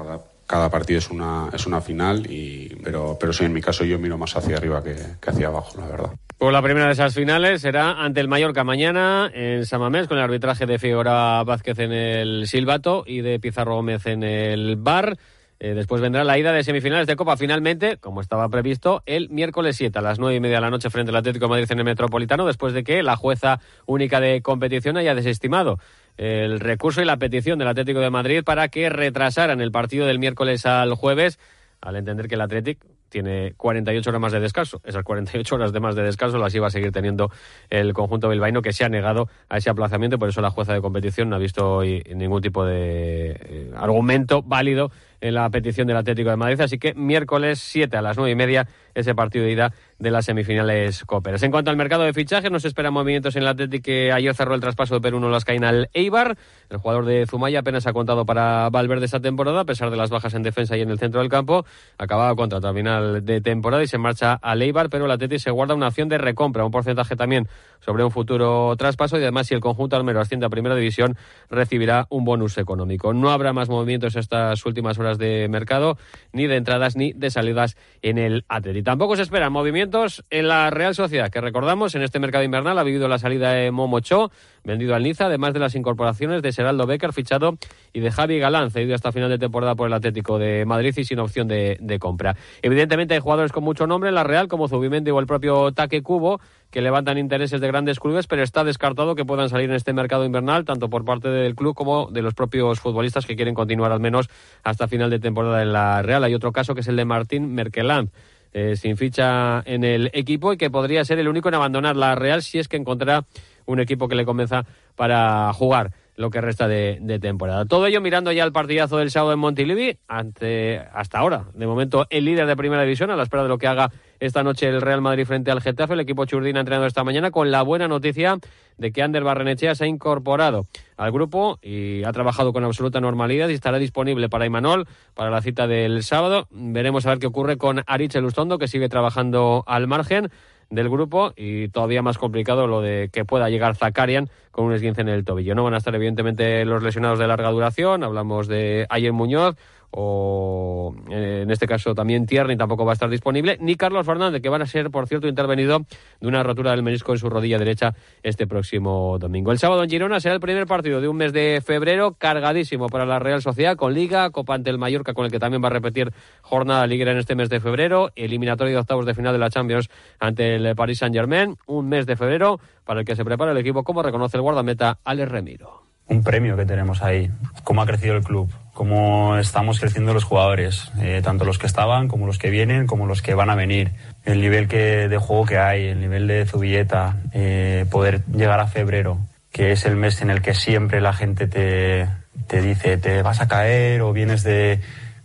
cada 0.50 0.68
partido 0.68 0.98
es 0.98 1.08
una, 1.10 1.48
es 1.52 1.64
una 1.68 1.80
final, 1.80 2.26
y, 2.28 2.74
pero, 2.82 3.16
pero 3.20 3.32
sí, 3.32 3.44
en 3.44 3.52
mi 3.52 3.60
caso 3.60 3.84
yo 3.84 4.00
miro 4.00 4.18
más 4.18 4.36
hacia 4.36 4.56
arriba 4.56 4.82
que, 4.82 4.96
hacia 5.24 5.46
abajo, 5.46 5.80
la 5.80 5.86
verdad. 5.86 6.10
Pues 6.38 6.52
la 6.52 6.60
primera 6.60 6.86
de 6.86 6.92
esas 6.92 7.14
finales 7.14 7.62
será 7.62 8.02
ante 8.02 8.18
el 8.18 8.26
Mallorca 8.26 8.64
mañana 8.64 9.30
en 9.32 9.64
Samamés, 9.64 10.08
con 10.08 10.18
el 10.18 10.24
arbitraje 10.24 10.66
de 10.66 10.80
Figura 10.80 11.44
Vázquez 11.44 11.78
en 11.78 11.92
el 11.92 12.48
Silbato 12.48 13.04
y 13.06 13.20
de 13.20 13.38
Pizarro 13.38 13.76
Gómez 13.76 14.06
en 14.06 14.24
el 14.24 14.74
Bar. 14.74 15.18
Eh, 15.60 15.74
después 15.74 16.00
vendrá 16.00 16.24
la 16.24 16.36
ida 16.36 16.52
de 16.52 16.64
semifinales 16.64 17.06
de 17.06 17.14
Copa, 17.14 17.36
finalmente, 17.36 17.98
como 17.98 18.20
estaba 18.20 18.48
previsto, 18.48 19.04
el 19.06 19.28
miércoles 19.28 19.76
7 19.76 20.00
a 20.00 20.02
las 20.02 20.18
9 20.18 20.34
y 20.34 20.40
media 20.40 20.56
de 20.56 20.62
la 20.62 20.70
noche 20.70 20.90
frente 20.90 21.10
al 21.10 21.16
Atlético 21.16 21.48
Madrid 21.48 21.70
en 21.70 21.78
el 21.78 21.84
Metropolitano, 21.84 22.44
después 22.44 22.72
de 22.72 22.82
que 22.82 23.04
la 23.04 23.14
jueza 23.14 23.60
única 23.86 24.20
de 24.20 24.42
competición 24.42 24.96
haya 24.96 25.14
desestimado 25.14 25.78
el 26.20 26.60
recurso 26.60 27.00
y 27.00 27.06
la 27.06 27.16
petición 27.16 27.58
del 27.58 27.68
Atlético 27.68 28.00
de 28.00 28.10
Madrid 28.10 28.42
para 28.44 28.68
que 28.68 28.90
retrasaran 28.90 29.62
el 29.62 29.72
partido 29.72 30.04
del 30.04 30.18
miércoles 30.18 30.66
al 30.66 30.92
jueves, 30.92 31.38
al 31.80 31.96
entender 31.96 32.28
que 32.28 32.34
el 32.34 32.42
Atlético 32.42 32.86
tiene 33.08 33.54
48 33.56 34.10
horas 34.10 34.20
más 34.20 34.32
de 34.32 34.38
descanso. 34.38 34.82
Esas 34.84 35.02
48 35.02 35.54
horas 35.54 35.72
de 35.72 35.80
más 35.80 35.96
de 35.96 36.02
descanso 36.02 36.36
las 36.36 36.54
iba 36.54 36.66
a 36.66 36.70
seguir 36.70 36.92
teniendo 36.92 37.30
el 37.70 37.94
conjunto 37.94 38.28
bilbaíno 38.28 38.60
que 38.60 38.74
se 38.74 38.84
ha 38.84 38.90
negado 38.90 39.28
a 39.48 39.56
ese 39.56 39.70
aplazamiento. 39.70 40.18
Por 40.18 40.28
eso 40.28 40.42
la 40.42 40.50
jueza 40.50 40.74
de 40.74 40.82
competición 40.82 41.30
no 41.30 41.36
ha 41.36 41.38
visto 41.38 41.76
hoy 41.76 42.02
ningún 42.14 42.42
tipo 42.42 42.66
de 42.66 43.30
eh, 43.30 43.70
argumento 43.74 44.42
válido 44.42 44.92
en 45.22 45.34
la 45.34 45.48
petición 45.48 45.86
del 45.86 45.96
Atlético 45.96 46.28
de 46.28 46.36
Madrid. 46.36 46.60
Así 46.60 46.78
que 46.78 46.92
miércoles 46.92 47.60
7 47.60 47.96
a 47.96 48.02
las 48.02 48.18
9 48.18 48.30
y 48.30 48.34
media 48.34 48.68
ese 48.94 49.14
partido 49.14 49.46
de 49.46 49.52
ida 49.52 49.72
de 50.00 50.10
las 50.10 50.24
semifinales 50.24 51.04
Coperas. 51.04 51.42
En 51.42 51.50
cuanto 51.50 51.70
al 51.70 51.76
mercado 51.76 52.02
de 52.02 52.12
fichajes, 52.12 52.50
nos 52.50 52.64
esperan 52.64 52.92
movimientos 52.92 53.36
en 53.36 53.42
el 53.42 53.48
Atlético 53.48 53.84
que 53.84 54.12
ayer 54.12 54.34
cerró 54.34 54.54
el 54.54 54.60
traspaso 54.60 54.94
de 54.94 55.00
Perú 55.00 55.20
las 55.28 55.44
caína 55.44 55.68
al 55.68 55.90
Eibar. 55.92 56.36
El 56.70 56.78
jugador 56.78 57.04
de 57.04 57.26
Zumaya 57.26 57.60
apenas 57.60 57.86
ha 57.86 57.92
contado 57.92 58.24
para 58.24 58.68
Valverde 58.70 59.04
esta 59.04 59.20
temporada, 59.20 59.60
a 59.60 59.64
pesar 59.64 59.90
de 59.90 59.96
las 59.96 60.10
bajas 60.10 60.34
en 60.34 60.42
defensa 60.42 60.76
y 60.76 60.80
en 60.80 60.90
el 60.90 60.98
centro 60.98 61.20
del 61.20 61.28
campo. 61.28 61.64
Acababa 61.98 62.34
contrato 62.34 62.66
a 62.68 62.74
final 62.74 63.24
de 63.24 63.40
temporada 63.40 63.82
y 63.82 63.86
se 63.86 63.98
marcha 63.98 64.34
al 64.34 64.62
Eibar, 64.62 64.88
pero 64.88 65.04
el 65.04 65.10
Atlético 65.10 65.38
se 65.38 65.50
guarda 65.50 65.74
una 65.74 65.88
opción 65.88 66.08
de 66.08 66.18
recompra, 66.18 66.64
un 66.64 66.70
porcentaje 66.70 67.14
también 67.14 67.46
sobre 67.80 68.02
un 68.02 68.10
futuro 68.10 68.74
traspaso 68.76 69.18
y 69.18 69.22
además 69.22 69.46
si 69.46 69.54
el 69.54 69.60
conjunto 69.60 69.96
almero 69.96 70.20
asciende 70.20 70.46
a 70.46 70.50
primera 70.50 70.74
división 70.74 71.16
recibirá 71.50 72.06
un 72.08 72.24
bonus 72.24 72.56
económico. 72.58 73.12
No 73.12 73.30
habrá 73.30 73.52
más 73.52 73.68
movimientos 73.68 74.16
estas 74.16 74.64
últimas 74.64 74.98
horas 74.98 75.18
de 75.18 75.48
mercado, 75.48 75.98
ni 76.32 76.46
de 76.46 76.56
entradas 76.56 76.96
ni 76.96 77.12
de 77.12 77.30
salidas 77.30 77.76
en 78.00 78.18
el 78.18 78.44
Atlético. 78.48 78.84
Tampoco 78.84 79.16
se 79.16 79.22
esperan 79.22 79.52
movimientos 79.52 79.89
en 80.30 80.46
la 80.46 80.70
Real 80.70 80.94
Sociedad, 80.94 81.30
que 81.30 81.40
recordamos 81.40 81.96
en 81.96 82.02
este 82.02 82.20
mercado 82.20 82.44
invernal 82.44 82.78
ha 82.78 82.84
vivido 82.84 83.08
la 83.08 83.18
salida 83.18 83.52
de 83.52 83.72
Momocho, 83.72 84.30
vendido 84.62 84.94
al 84.94 85.02
Niza, 85.02 85.26
además 85.26 85.52
de 85.52 85.58
las 85.58 85.74
incorporaciones 85.74 86.42
de 86.42 86.52
Seraldo 86.52 86.86
Becker, 86.86 87.12
fichado, 87.12 87.58
y 87.92 87.98
de 87.98 88.12
Javi 88.12 88.38
Galán, 88.38 88.70
cedido 88.70 88.94
hasta 88.94 89.10
final 89.10 89.28
de 89.30 89.38
temporada 89.38 89.74
por 89.74 89.88
el 89.88 89.92
Atlético 89.92 90.38
de 90.38 90.64
Madrid 90.64 90.94
y 90.96 91.04
sin 91.04 91.18
opción 91.18 91.48
de, 91.48 91.98
compra. 91.98 92.36
Evidentemente 92.62 93.14
hay 93.14 93.20
jugadores 93.20 93.50
con 93.50 93.64
mucho 93.64 93.88
nombre 93.88 94.10
en 94.10 94.14
la 94.14 94.22
Real, 94.22 94.46
como 94.46 94.68
Zubimendi 94.68 95.10
o 95.10 95.18
el 95.18 95.26
propio 95.26 95.72
Taque 95.72 96.02
Cubo, 96.02 96.40
que 96.70 96.80
levantan 96.80 97.18
intereses 97.18 97.60
de 97.60 97.66
grandes 97.66 97.98
clubes, 97.98 98.28
pero 98.28 98.44
está 98.44 98.62
descartado 98.62 99.16
que 99.16 99.24
puedan 99.24 99.48
salir 99.48 99.70
en 99.70 99.76
este 99.76 99.92
mercado 99.92 100.24
invernal, 100.24 100.64
tanto 100.64 100.88
por 100.88 101.04
parte 101.04 101.28
del 101.28 101.56
club 101.56 101.74
como 101.74 102.10
de 102.12 102.22
los 102.22 102.34
propios 102.34 102.78
futbolistas 102.78 103.26
que 103.26 103.34
quieren 103.34 103.54
continuar 103.54 103.90
al 103.90 104.00
menos 104.00 104.28
hasta 104.62 104.86
final 104.86 105.10
de 105.10 105.18
temporada 105.18 105.62
en 105.62 105.72
la 105.72 106.00
Real. 106.02 106.22
Hay 106.22 106.34
otro 106.34 106.52
caso 106.52 106.76
que 106.76 106.82
es 106.82 106.88
el 106.88 106.96
de 106.96 107.04
Martín 107.04 107.54
Merkeland. 107.54 108.10
Eh, 108.52 108.74
sin 108.74 108.96
ficha 108.96 109.62
en 109.64 109.84
el 109.84 110.10
equipo 110.12 110.52
y 110.52 110.56
que 110.56 110.70
podría 110.70 111.04
ser 111.04 111.20
el 111.20 111.28
único 111.28 111.48
en 111.48 111.54
abandonar 111.54 111.94
la 111.94 112.16
Real 112.16 112.42
si 112.42 112.58
es 112.58 112.66
que 112.66 112.76
encontrará 112.76 113.24
un 113.64 113.78
equipo 113.78 114.08
que 114.08 114.16
le 114.16 114.24
convenza 114.24 114.64
para 114.96 115.52
jugar 115.52 115.92
lo 116.20 116.30
que 116.30 116.42
resta 116.42 116.68
de, 116.68 117.18
temporada. 117.18 117.64
Todo 117.64 117.86
ello 117.86 118.02
mirando 118.02 118.30
ya 118.30 118.44
el 118.44 118.52
partidazo 118.52 118.98
del 118.98 119.10
sábado 119.10 119.32
en 119.32 119.38
Montilivi, 119.38 119.96
hasta 120.06 121.18
ahora, 121.18 121.46
de 121.54 121.66
momento, 121.66 122.06
el 122.10 122.26
líder 122.26 122.46
de 122.46 122.56
primera 122.56 122.82
división, 122.82 123.10
a 123.10 123.16
la 123.16 123.22
espera 123.22 123.42
de 123.42 123.48
lo 123.48 123.56
que 123.56 123.66
haga 123.66 123.90
esta 124.20 124.42
noche 124.42 124.68
el 124.68 124.82
Real 124.82 125.00
Madrid 125.00 125.24
frente 125.24 125.50
al 125.50 125.62
Getafe. 125.62 125.94
El 125.94 126.00
equipo 126.00 126.26
Churdín 126.26 126.58
ha 126.58 126.60
entrenado 126.60 126.86
esta 126.86 127.04
mañana 127.04 127.30
con 127.30 127.50
la 127.50 127.62
buena 127.62 127.88
noticia 127.88 128.36
de 128.76 128.92
que 128.92 129.02
Ander 129.02 129.24
Barrenechea 129.24 129.74
se 129.74 129.84
ha 129.84 129.86
incorporado 129.86 130.66
al 130.98 131.10
grupo 131.10 131.58
y 131.62 132.04
ha 132.04 132.12
trabajado 132.12 132.52
con 132.52 132.64
absoluta 132.64 133.00
normalidad 133.00 133.48
y 133.48 133.54
estará 133.54 133.78
disponible 133.78 134.28
para 134.28 134.44
Imanol 134.44 134.86
para 135.14 135.30
la 135.30 135.40
cita 135.40 135.66
del 135.66 136.02
sábado. 136.02 136.48
Veremos 136.50 137.06
a 137.06 137.10
ver 137.10 137.18
qué 137.18 137.28
ocurre 137.28 137.56
con 137.56 137.82
Arich 137.86 138.14
Elustondo, 138.14 138.58
que 138.58 138.68
sigue 138.68 138.90
trabajando 138.90 139.64
al 139.66 139.86
margen 139.86 140.28
del 140.70 140.88
grupo 140.88 141.32
y 141.36 141.68
todavía 141.68 142.00
más 142.00 142.16
complicado 142.16 142.66
lo 142.66 142.80
de 142.80 143.10
que 143.12 143.24
pueda 143.24 143.50
llegar 143.50 143.76
Zakarian 143.76 144.30
con 144.50 144.64
un 144.64 144.72
esguince 144.72 145.00
en 145.00 145.08
el 145.08 145.24
tobillo. 145.24 145.54
No 145.54 145.64
van 145.64 145.74
a 145.74 145.78
estar 145.78 145.94
evidentemente 145.94 146.64
los 146.64 146.82
lesionados 146.82 147.18
de 147.18 147.26
larga 147.26 147.50
duración, 147.50 148.04
hablamos 148.04 148.46
de 148.48 148.86
Ayer 148.88 149.12
Muñoz 149.12 149.56
o 149.92 150.94
en 151.08 151.50
este 151.50 151.66
caso 151.66 151.94
también 151.94 152.26
Tierney 152.26 152.56
tampoco 152.56 152.84
va 152.84 152.92
a 152.92 152.94
estar 152.94 153.10
disponible, 153.10 153.58
ni 153.60 153.74
Carlos 153.74 154.06
Fernández, 154.06 154.40
que 154.40 154.48
van 154.48 154.62
a 154.62 154.66
ser, 154.66 154.90
por 154.90 155.06
cierto, 155.08 155.26
intervenido 155.26 155.80
de 156.20 156.28
una 156.28 156.42
rotura 156.42 156.70
del 156.70 156.82
menisco 156.82 157.12
en 157.12 157.18
su 157.18 157.28
rodilla 157.28 157.58
derecha 157.58 157.94
este 158.22 158.46
próximo 158.46 159.18
domingo. 159.18 159.52
El 159.52 159.58
sábado 159.58 159.82
en 159.82 159.90
Girona 159.90 160.20
será 160.20 160.34
el 160.34 160.40
primer 160.40 160.66
partido 160.66 161.00
de 161.00 161.08
un 161.08 161.16
mes 161.16 161.32
de 161.32 161.62
febrero 161.64 162.14
cargadísimo 162.14 162.88
para 162.88 163.06
la 163.06 163.18
Real 163.18 163.42
Sociedad 163.42 163.76
con 163.76 163.94
Liga, 163.94 164.30
Copa 164.30 164.54
ante 164.54 164.70
el 164.70 164.78
Mallorca, 164.78 165.14
con 165.14 165.24
el 165.24 165.30
que 165.30 165.38
también 165.38 165.62
va 165.62 165.68
a 165.68 165.72
repetir 165.72 166.12
jornada 166.42 166.86
liguera 166.86 167.12
en 167.12 167.18
este 167.18 167.34
mes 167.34 167.48
de 167.48 167.60
febrero, 167.60 168.10
eliminatorio 168.14 168.74
de 168.74 168.80
octavos 168.80 169.06
de 169.06 169.14
final 169.14 169.32
de 169.32 169.38
la 169.38 169.50
Champions 169.50 169.88
ante 170.18 170.56
el 170.56 170.74
Paris 170.76 170.98
Saint-Germain, 170.98 171.56
un 171.66 171.88
mes 171.88 172.06
de 172.06 172.16
febrero 172.16 172.60
para 172.84 173.00
el 173.00 173.06
que 173.06 173.16
se 173.16 173.24
prepara 173.24 173.52
el 173.52 173.58
equipo, 173.58 173.82
como 173.82 174.02
reconoce 174.02 174.36
el 174.36 174.42
guardameta 174.42 174.98
Alex 175.04 175.30
Remiro 175.30 175.90
un 176.10 176.24
premio 176.24 176.56
que 176.56 176.66
tenemos 176.66 177.02
ahí, 177.02 177.30
cómo 177.62 177.82
ha 177.82 177.86
crecido 177.86 178.16
el 178.16 178.24
club, 178.24 178.50
cómo 178.80 179.36
estamos 179.36 179.78
creciendo 179.78 180.14
los 180.14 180.24
jugadores, 180.24 180.90
eh, 181.02 181.20
tanto 181.22 181.44
los 181.44 181.58
que 181.58 181.66
estaban 181.66 182.08
como 182.08 182.26
los 182.26 182.38
que 182.38 182.48
vienen, 182.48 182.86
como 182.86 183.04
los 183.04 183.20
que 183.20 183.34
van 183.34 183.50
a 183.50 183.54
venir, 183.54 183.90
el 184.24 184.40
nivel 184.40 184.68
que, 184.68 185.06
de 185.06 185.18
juego 185.18 185.44
que 185.44 185.58
hay, 185.58 185.84
el 185.84 186.00
nivel 186.00 186.26
de 186.26 186.46
Zubilleta, 186.46 187.18
eh, 187.34 187.84
poder 187.90 188.24
llegar 188.34 188.58
a 188.58 188.68
febrero, 188.68 189.18
que 189.52 189.72
es 189.72 189.84
el 189.84 189.96
mes 189.96 190.22
en 190.22 190.30
el 190.30 190.40
que 190.40 190.54
siempre 190.54 191.02
la 191.02 191.12
gente 191.12 191.46
te, 191.46 192.08
te 192.46 192.62
dice 192.62 192.96
te 192.96 193.20
vas 193.20 193.42
a 193.42 193.48
caer 193.48 194.00
o 194.00 194.14
vienes 194.14 194.44
de, 194.44 194.80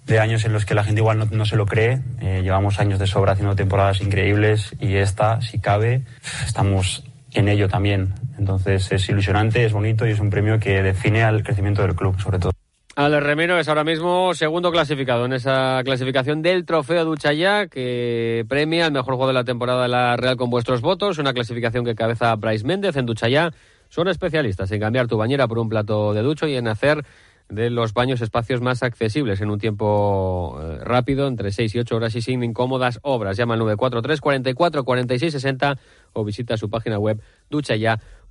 de 0.06 0.20
años 0.20 0.44
en 0.44 0.52
los 0.52 0.66
que 0.66 0.76
la 0.76 0.84
gente 0.84 1.00
igual 1.00 1.18
no, 1.18 1.26
no 1.32 1.46
se 1.46 1.56
lo 1.56 1.66
cree. 1.66 2.02
Eh, 2.20 2.42
llevamos 2.44 2.82
años 2.82 3.00
de 3.00 3.08
sobra 3.08 3.32
haciendo 3.32 3.56
temporadas 3.56 4.02
increíbles 4.02 4.76
y 4.82 4.96
esta, 4.96 5.42
si 5.42 5.60
cabe, 5.60 6.02
estamos 6.46 7.06
en 7.32 7.48
ello 7.48 7.70
también. 7.70 8.16
Entonces 8.38 8.92
es 8.92 9.08
ilusionante, 9.08 9.64
es 9.64 9.72
bonito 9.72 10.06
y 10.06 10.12
es 10.12 10.20
un 10.20 10.30
premio 10.30 10.60
que 10.60 10.84
define 10.84 11.24
al 11.24 11.42
crecimiento 11.42 11.84
del 11.84 11.96
club, 11.96 12.20
sobre 12.20 12.40
todo. 12.40 12.55
Ale 12.98 13.20
Remiro 13.20 13.60
es 13.60 13.68
ahora 13.68 13.84
mismo 13.84 14.34
segundo 14.34 14.72
clasificado 14.72 15.26
en 15.26 15.34
esa 15.34 15.82
clasificación 15.84 16.42
del 16.42 16.64
Trofeo 16.64 17.04
Duchaya 17.04 17.68
que 17.68 18.46
premia 18.48 18.86
al 18.86 18.94
mejor 18.94 19.16
juego 19.16 19.28
de 19.28 19.34
la 19.34 19.44
temporada 19.44 19.84
de 19.84 19.90
la 19.90 20.16
Real 20.16 20.38
con 20.38 20.50
vuestros 20.50 20.80
votos. 20.80 21.18
Una 21.18 21.34
clasificación 21.34 21.84
que 21.84 21.94
cabeza 21.94 22.34
Bryce 22.38 22.66
Méndez 22.66 22.96
en 22.96 23.06
Duchaya. 23.06 23.52
Son 23.90 24.08
especialistas 24.08 24.72
en 24.72 24.80
cambiar 24.80 25.08
tu 25.08 25.18
bañera 25.18 25.46
por 25.46 25.60
un 25.60 25.68
plato 25.68 26.14
de 26.14 26.22
ducho 26.22 26.48
y 26.48 26.56
en 26.56 26.70
hacer 26.70 27.04
de 27.50 27.70
los 27.70 27.94
baños 27.94 28.22
espacios 28.22 28.62
más 28.62 28.82
accesibles 28.82 29.42
en 29.42 29.52
un 29.52 29.60
tiempo 29.60 30.58
eh, 30.62 30.80
rápido, 30.82 31.28
entre 31.28 31.52
6 31.52 31.76
y 31.76 31.80
8 31.80 31.98
horas 31.98 32.16
y 32.16 32.22
sin 32.22 32.44
incómodas 32.44 33.00
obras. 33.02 33.36
Llama 33.36 33.56
al 33.56 33.60
943 33.60 34.22
44 34.22 34.86
46 34.86 35.34
60 35.34 35.78
o 36.14 36.24
visita 36.24 36.56
su 36.56 36.70
página 36.70 36.98
web 36.98 37.22
duchaya.com. 37.50 38.25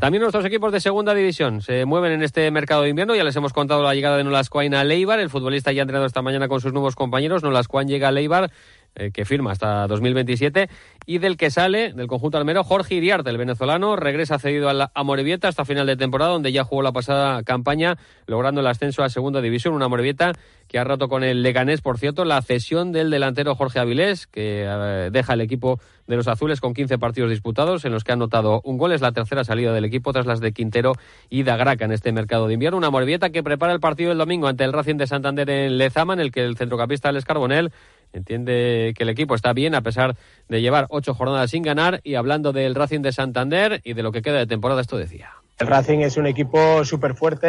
También 0.00 0.22
nuestros 0.22 0.46
equipos 0.46 0.72
de 0.72 0.80
segunda 0.80 1.12
división 1.14 1.60
se 1.60 1.84
mueven 1.84 2.12
en 2.12 2.22
este 2.22 2.50
mercado 2.50 2.82
de 2.82 2.88
invierno. 2.88 3.14
Ya 3.14 3.24
les 3.24 3.36
hemos 3.36 3.52
contado 3.52 3.82
la 3.82 3.94
llegada 3.94 4.16
de 4.16 4.24
Nolascoain 4.24 4.74
a 4.74 4.84
Leibar. 4.84 5.20
El 5.20 5.28
futbolista 5.28 5.70
ya 5.70 5.82
ha 5.82 5.84
entrenado 5.84 6.06
esta 6.06 6.22
mañana 6.22 6.48
con 6.48 6.62
sus 6.62 6.72
nuevos 6.72 6.96
compañeros. 6.96 7.42
Nolascoain 7.42 7.86
llega 7.86 8.08
a 8.08 8.12
Leibar 8.12 8.50
eh, 8.96 9.10
que 9.12 9.24
firma 9.24 9.52
hasta 9.52 9.86
2027, 9.86 10.68
y 11.06 11.18
del 11.18 11.36
que 11.36 11.50
sale 11.50 11.92
del 11.92 12.06
conjunto 12.06 12.38
almero 12.38 12.64
Jorge 12.64 12.94
Iriarte, 12.94 13.30
el 13.30 13.38
venezolano, 13.38 13.96
regresa 13.96 14.38
cedido 14.38 14.68
a, 14.68 14.74
la, 14.74 14.92
Amorebieta 14.94 15.48
hasta 15.48 15.64
final 15.64 15.86
de 15.86 15.96
temporada, 15.96 16.30
donde 16.32 16.52
ya 16.52 16.64
jugó 16.64 16.82
la 16.82 16.92
pasada 16.92 17.42
campaña, 17.42 17.96
logrando 18.26 18.60
el 18.60 18.66
ascenso 18.66 19.02
a 19.02 19.08
segunda 19.08 19.40
división, 19.40 19.74
una 19.74 19.86
Amorebieta 19.86 20.32
que 20.68 20.78
ha 20.78 20.84
roto 20.84 21.08
con 21.08 21.22
el 21.24 21.42
Leganés, 21.42 21.80
por 21.80 21.98
cierto, 21.98 22.24
la 22.24 22.40
cesión 22.42 22.92
del 22.92 23.10
delantero 23.10 23.54
Jorge 23.54 23.78
Avilés, 23.78 24.26
que 24.26 24.64
eh, 24.66 25.10
deja 25.12 25.34
el 25.34 25.40
equipo 25.40 25.78
de 26.06 26.16
los 26.16 26.28
azules 26.28 26.60
con 26.60 26.74
15 26.74 26.98
partidos 26.98 27.30
disputados, 27.30 27.84
en 27.84 27.92
los 27.92 28.04
que 28.04 28.12
ha 28.12 28.14
anotado 28.14 28.60
un 28.64 28.78
gol, 28.78 28.92
es 28.92 29.00
la 29.00 29.12
tercera 29.12 29.44
salida 29.44 29.72
del 29.72 29.84
equipo 29.84 30.12
tras 30.12 30.26
las 30.26 30.40
de 30.40 30.52
Quintero 30.52 30.94
y 31.30 31.42
Dagraca 31.42 31.84
en 31.84 31.92
este 31.92 32.12
mercado 32.12 32.46
de 32.46 32.54
invierno, 32.54 32.78
una 32.78 32.88
Amorebieta 32.88 33.30
que 33.30 33.42
prepara 33.42 33.72
el 33.72 33.80
partido 33.80 34.12
el 34.12 34.18
domingo 34.18 34.46
ante 34.46 34.64
el 34.64 34.72
Racing 34.72 34.96
de 34.96 35.06
Santander 35.06 35.48
en 35.50 35.78
Lezama, 35.78 36.14
en 36.14 36.20
el 36.20 36.32
que 36.32 36.44
el 36.44 36.56
centrocampista 36.56 37.08
Alex 37.08 37.24
Carbonel 37.24 37.72
Entiende 38.14 38.94
que 38.96 39.02
el 39.02 39.08
equipo 39.08 39.34
está 39.34 39.52
bien 39.52 39.74
a 39.74 39.82
pesar 39.82 40.16
de 40.48 40.60
llevar 40.60 40.86
ocho 40.88 41.14
jornadas 41.14 41.50
sin 41.50 41.62
ganar 41.62 42.00
y 42.04 42.14
hablando 42.14 42.52
del 42.52 42.74
Racing 42.74 43.00
de 43.00 43.12
Santander 43.12 43.80
y 43.84 43.94
de 43.94 44.02
lo 44.02 44.12
que 44.12 44.22
queda 44.22 44.38
de 44.38 44.46
temporada, 44.46 44.80
esto 44.80 44.96
decía. 44.96 45.32
El 45.58 45.68
Racing 45.68 45.98
es 46.00 46.16
un 46.16 46.26
equipo 46.26 46.84
súper 46.84 47.14
fuerte, 47.14 47.48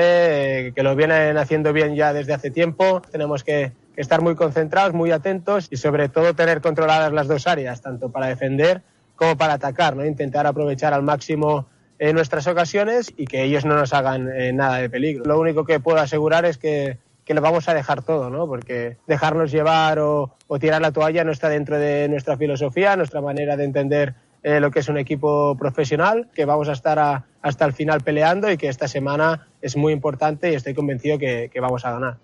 eh, 0.67 0.73
que 0.73 0.83
lo 0.83 0.95
vienen 0.95 1.37
haciendo 1.37 1.73
bien 1.73 1.95
ya 1.95 2.13
desde 2.13 2.33
hace 2.33 2.51
tiempo. 2.51 3.01
Tenemos 3.11 3.43
que, 3.43 3.71
estar 3.95 4.21
muy 4.21 4.35
concentrados, 4.35 4.93
muy 4.93 5.11
atentos 5.11 5.67
y 5.71 5.77
sobre 5.77 6.09
todo 6.09 6.33
tener 6.33 6.61
controladas 6.61 7.13
las 7.13 7.27
dos 7.27 7.47
áreas, 7.47 7.81
tanto 7.81 8.11
para 8.11 8.27
defender 8.27 8.81
como 9.15 9.37
para 9.37 9.53
atacar, 9.53 9.95
¿no? 9.95 10.05
intentar 10.05 10.45
aprovechar 10.45 10.93
al 10.93 11.01
máximo 11.01 11.67
en 11.97 12.13
nuestras 12.13 12.45
ocasiones 12.47 13.13
y 13.15 13.25
que 13.25 13.43
ellos 13.43 13.63
no 13.63 13.75
nos 13.75 13.93
hagan 13.93 14.29
eh, 14.29 14.51
nada 14.51 14.77
de 14.77 14.89
peligro. 14.89 15.23
Lo 15.23 15.39
único 15.39 15.63
que 15.63 15.79
puedo 15.79 15.99
asegurar 15.99 16.43
es 16.43 16.57
que 16.57 16.97
que 17.25 17.33
lo 17.33 17.41
vamos 17.41 17.67
a 17.67 17.73
dejar 17.73 18.03
todo, 18.03 18.29
¿no? 18.29 18.47
Porque 18.47 18.97
dejarnos 19.07 19.51
llevar 19.51 19.99
o, 19.99 20.35
tirar 20.59 20.81
la 20.81 20.91
toalla 20.91 21.23
no 21.23 21.31
está 21.31 21.49
dentro 21.49 21.77
de 21.77 22.07
nuestra 22.07 22.37
filosofía, 22.37 22.95
nuestra 22.95 23.19
manera 23.19 23.57
de 23.57 23.65
entender 23.65 24.15
eh, 24.43 24.59
lo 24.59 24.69
que 24.69 24.79
es 24.79 24.89
un 24.89 24.97
equipo 24.97 25.57
profesional, 25.57 26.29
que 26.35 26.45
vamos 26.45 26.69
a 26.69 26.73
estar 26.73 27.25
hasta 27.41 27.65
el 27.65 27.73
final 27.73 28.01
peleando 28.01 28.49
y 28.51 28.57
que 28.57 28.69
esta 28.69 28.87
semana 28.87 29.47
es 29.61 29.75
muy 29.75 29.91
importante 29.91 30.51
y 30.51 30.55
estoy 30.55 30.75
convencido 30.75 31.17
que, 31.17 31.49
que 31.51 31.59
vamos 31.59 31.83
a 31.83 31.91
ganar. 31.91 32.17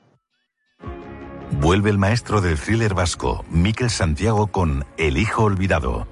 Vuelve 1.60 1.90
el 1.90 1.98
maestro 1.98 2.40
del 2.40 2.58
thriller 2.58 2.94
vasco, 2.94 3.44
Miquel 3.50 3.90
Santiago, 3.90 4.48
con 4.48 4.86
El 4.98 5.18
Hijo 5.18 5.44
Olvidado, 5.44 6.08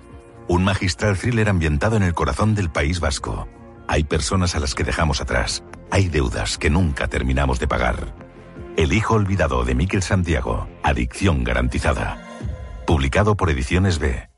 un 0.47 0.63
magistral 0.63 1.17
thriller 1.17 1.47
ambientado 1.47 1.95
en 1.95 2.03
el 2.03 2.13
corazón 2.13 2.55
del 2.55 2.69
País 2.69 2.99
Vasco. 2.99 3.47
Hay 3.87 4.03
personas 4.03 4.55
a 4.55 4.59
las 4.59 4.75
que 4.75 4.83
dejamos 4.83 5.21
atrás, 5.21 5.63
hay 5.91 6.09
deudas 6.09 6.57
que 6.57 6.69
nunca 6.69 7.07
terminamos 7.07 7.59
de 7.59 7.67
pagar. 7.67 8.28
El 8.79 8.93
hijo 8.93 9.15
olvidado 9.15 9.65
de 9.65 9.75
Miquel 9.75 10.01
Santiago. 10.01 10.69
Adicción 10.83 11.43
garantizada. 11.43 12.17
Publicado 12.87 13.35
por 13.35 13.49
Ediciones 13.49 13.99
B. 13.99 14.28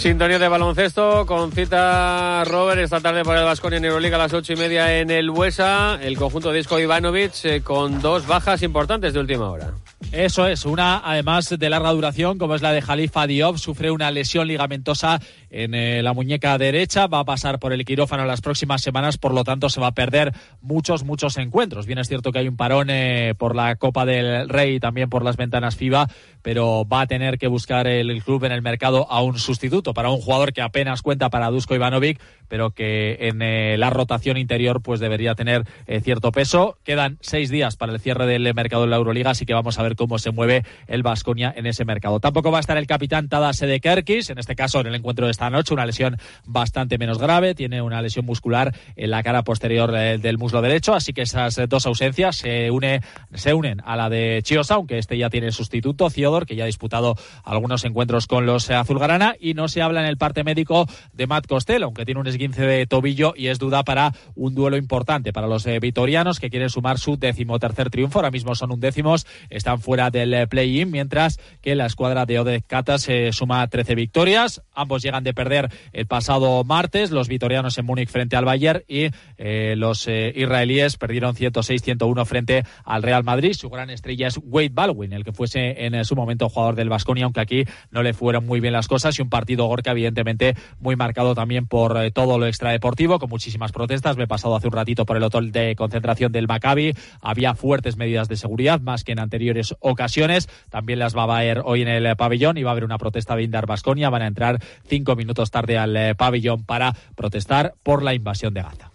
Sintonía 0.00 0.38
de 0.38 0.48
baloncesto 0.48 1.26
con 1.26 1.52
cita 1.52 2.42
Robert 2.46 2.80
esta 2.80 3.00
tarde 3.00 3.22
para 3.22 3.40
el 3.40 3.44
Vasconia 3.44 3.76
en 3.76 3.84
Euroliga 3.84 4.16
a 4.16 4.20
las 4.20 4.32
ocho 4.32 4.54
y 4.54 4.56
media 4.56 4.98
en 4.98 5.10
el 5.10 5.28
Huesa. 5.28 5.98
El 6.00 6.16
conjunto 6.16 6.52
Disco 6.52 6.78
Ivanovic 6.78 7.44
eh, 7.44 7.60
con 7.60 8.00
dos 8.00 8.26
bajas 8.26 8.62
importantes 8.62 9.12
de 9.12 9.20
última 9.20 9.50
hora. 9.50 9.74
Eso 10.12 10.46
es, 10.46 10.64
una 10.64 11.02
además 11.04 11.50
de 11.50 11.70
larga 11.70 11.92
duración, 11.92 12.38
como 12.38 12.56
es 12.56 12.62
la 12.62 12.72
de 12.72 12.82
Jalifa 12.82 13.26
Diop, 13.26 13.58
sufre 13.58 13.92
una 13.92 14.10
lesión 14.10 14.48
ligamentosa 14.48 15.20
en 15.50 15.74
eh, 15.74 16.02
la 16.02 16.14
muñeca 16.14 16.56
derecha, 16.58 17.06
va 17.06 17.20
a 17.20 17.24
pasar 17.24 17.60
por 17.60 17.72
el 17.72 17.84
quirófano 17.84 18.24
las 18.24 18.40
próximas 18.40 18.82
semanas, 18.82 19.18
por 19.18 19.34
lo 19.34 19.44
tanto 19.44 19.68
se 19.68 19.80
va 19.80 19.88
a 19.88 19.94
perder 19.94 20.32
muchos, 20.62 21.04
muchos 21.04 21.36
encuentros. 21.36 21.86
Bien 21.86 21.98
es 21.98 22.08
cierto 22.08 22.32
que 22.32 22.40
hay 22.40 22.48
un 22.48 22.56
parón 22.56 22.88
eh, 22.90 23.34
por 23.38 23.54
la 23.54 23.76
Copa 23.76 24.04
del 24.04 24.48
Rey 24.48 24.76
y 24.76 24.80
también 24.80 25.10
por 25.10 25.22
las 25.22 25.36
ventanas 25.36 25.76
FIBA, 25.76 26.08
pero 26.42 26.84
va 26.88 27.02
a 27.02 27.06
tener 27.06 27.38
que 27.38 27.46
buscar 27.46 27.86
el 27.86 28.22
club 28.24 28.44
en 28.44 28.52
el 28.52 28.62
mercado 28.62 29.06
a 29.10 29.22
un 29.22 29.38
sustituto 29.38 29.89
para 29.94 30.10
un 30.10 30.20
jugador 30.20 30.52
que 30.52 30.62
apenas 30.62 31.02
cuenta 31.02 31.30
para 31.30 31.50
Dusko 31.50 31.74
Ivanovic, 31.74 32.20
pero 32.48 32.70
que 32.70 33.16
en 33.20 33.42
eh, 33.42 33.76
la 33.78 33.90
rotación 33.90 34.36
interior 34.36 34.82
pues 34.82 35.00
debería 35.00 35.34
tener 35.34 35.64
cierto 36.02 36.32
peso. 36.32 36.78
Quedan 36.84 37.18
seis 37.20 37.50
días 37.50 37.76
para 37.76 37.92
el 37.92 38.00
cierre 38.00 38.26
del 38.26 38.52
mercado 38.54 38.82
de 38.82 38.88
la 38.88 38.96
Euroliga, 38.96 39.30
así 39.30 39.46
que 39.46 39.54
vamos 39.54 39.78
a 39.78 39.82
ver 39.82 39.96
cómo 39.96 40.18
se 40.18 40.30
mueve 40.30 40.64
el 40.86 41.02
Vasconia 41.02 41.52
en 41.56 41.66
ese 41.66 41.84
mercado. 41.84 42.20
Tampoco 42.20 42.50
va 42.50 42.58
a 42.58 42.60
estar 42.60 42.76
el 42.76 42.86
capitán 42.86 43.28
Tadas 43.28 43.58
de 43.60 43.80
Kerkis, 43.80 44.30
en 44.30 44.38
este 44.38 44.54
caso 44.56 44.80
en 44.80 44.86
el 44.86 44.94
encuentro 44.94 45.26
de 45.26 45.32
esta 45.32 45.50
noche, 45.50 45.74
una 45.74 45.86
lesión 45.86 46.16
bastante 46.44 46.98
menos 46.98 47.18
grave, 47.18 47.54
tiene 47.54 47.82
una 47.82 48.02
lesión 48.02 48.24
muscular 48.26 48.74
en 48.96 49.10
la 49.10 49.22
cara 49.22 49.42
posterior 49.42 49.94
eh, 49.96 50.18
del 50.18 50.38
muslo 50.38 50.62
derecho, 50.62 50.94
así 50.94 51.12
que 51.12 51.22
esas 51.22 51.60
dos 51.68 51.86
ausencias 51.86 52.36
se, 52.36 52.70
une, 52.70 53.00
se 53.34 53.54
unen 53.54 53.80
a 53.84 53.96
la 53.96 54.08
de 54.08 54.40
Chiosa, 54.42 54.74
aunque 54.74 54.98
este 54.98 55.18
ya 55.18 55.30
tiene 55.30 55.52
sustituto, 55.52 56.10
Ciodor, 56.10 56.46
que 56.46 56.56
ya 56.56 56.64
ha 56.64 56.66
disputado 56.66 57.16
algunos 57.44 57.84
encuentros 57.84 58.26
con 58.26 58.46
los 58.46 58.70
azulgrana, 58.70 59.34
y 59.38 59.54
no 59.54 59.68
se 59.68 59.79
habla 59.82 60.00
en 60.00 60.06
el 60.06 60.16
parte 60.16 60.44
médico 60.44 60.86
de 61.12 61.26
Matt 61.26 61.46
Costello, 61.46 61.86
aunque 61.86 62.04
tiene 62.04 62.20
un 62.20 62.26
esguince 62.26 62.66
de 62.66 62.86
tobillo 62.86 63.34
y 63.36 63.48
es 63.48 63.58
duda 63.58 63.82
para 63.84 64.12
un 64.34 64.54
duelo 64.54 64.76
importante 64.76 65.32
para 65.32 65.46
los 65.46 65.66
eh, 65.66 65.78
vitorianos 65.80 66.40
que 66.40 66.50
quieren 66.50 66.70
sumar 66.70 66.98
su 66.98 67.16
decimotercer 67.16 67.90
triunfo, 67.90 68.18
ahora 68.18 68.30
mismo 68.30 68.54
son 68.54 68.72
undécimos, 68.72 69.26
están 69.48 69.80
fuera 69.80 70.10
del 70.10 70.34
eh, 70.34 70.46
play-in, 70.46 70.90
mientras 70.90 71.38
que 71.60 71.74
la 71.74 71.86
escuadra 71.86 72.26
de 72.26 72.38
Ode 72.38 72.62
Kata 72.62 72.98
se 72.98 73.32
suma 73.32 73.66
13 73.66 73.94
victorias. 73.94 74.62
Ambos 74.74 75.02
llegan 75.02 75.24
de 75.24 75.34
perder 75.34 75.70
el 75.92 76.06
pasado 76.06 76.64
martes, 76.64 77.10
los 77.10 77.28
vitorianos 77.28 77.78
en 77.78 77.86
Múnich 77.86 78.08
frente 78.08 78.36
al 78.36 78.44
Bayern 78.44 78.82
y 78.88 79.10
eh, 79.38 79.74
los 79.76 80.06
israelíes 80.08 80.96
perdieron 80.96 81.34
106-101 81.34 82.24
frente 82.24 82.64
al 82.84 83.02
Real 83.02 83.24
Madrid. 83.24 83.54
Su 83.54 83.70
gran 83.70 83.90
estrella 83.90 84.28
es 84.28 84.38
Wade 84.42 84.70
Baldwin, 84.72 85.12
el 85.12 85.24
que 85.24 85.32
fuese 85.32 85.86
en 85.86 86.04
su 86.04 86.16
momento 86.16 86.48
jugador 86.48 86.74
del 86.74 86.88
Vasconia, 86.88 87.24
aunque 87.24 87.40
aquí 87.40 87.64
no 87.90 88.02
le 88.02 88.12
fueron 88.12 88.46
muy 88.46 88.60
bien 88.60 88.72
las 88.72 88.88
cosas 88.88 89.18
y 89.18 89.22
un 89.22 89.30
partido 89.30 89.68
Gorka 89.70 89.92
evidentemente 89.92 90.56
muy 90.80 90.96
marcado 90.96 91.34
también 91.34 91.66
por 91.66 92.10
todo 92.10 92.38
lo 92.38 92.46
extradeportivo, 92.46 93.18
con 93.18 93.30
muchísimas 93.30 93.70
protestas. 93.70 94.16
Me 94.16 94.24
he 94.24 94.26
pasado 94.26 94.56
hace 94.56 94.66
un 94.66 94.72
ratito 94.72 95.06
por 95.06 95.16
el 95.16 95.22
hotel 95.22 95.52
de 95.52 95.76
concentración 95.76 96.32
del 96.32 96.48
Maccabi. 96.48 96.94
Había 97.20 97.54
fuertes 97.54 97.96
medidas 97.96 98.28
de 98.28 98.36
seguridad, 98.36 98.80
más 98.80 99.04
que 99.04 99.12
en 99.12 99.20
anteriores 99.20 99.74
ocasiones. 99.78 100.48
También 100.70 100.98
las 100.98 101.16
va 101.16 101.22
a 101.22 101.38
haber 101.38 101.62
hoy 101.64 101.82
en 101.82 101.88
el 101.88 102.16
pabellón 102.16 102.58
y 102.58 102.64
va 102.64 102.70
a 102.70 102.72
haber 102.72 102.84
una 102.84 102.98
protesta 102.98 103.36
de 103.36 103.44
Indar 103.44 103.66
Basconia. 103.66 104.10
Van 104.10 104.22
a 104.22 104.26
entrar 104.26 104.58
cinco 104.86 105.14
minutos 105.14 105.50
tarde 105.50 105.78
al 105.78 105.96
eh, 105.96 106.14
pabellón 106.14 106.64
para 106.64 106.94
protestar 107.14 107.74
por 107.82 108.02
la 108.02 108.14
invasión 108.14 108.52
de 108.54 108.62
Gaza. 108.62 108.90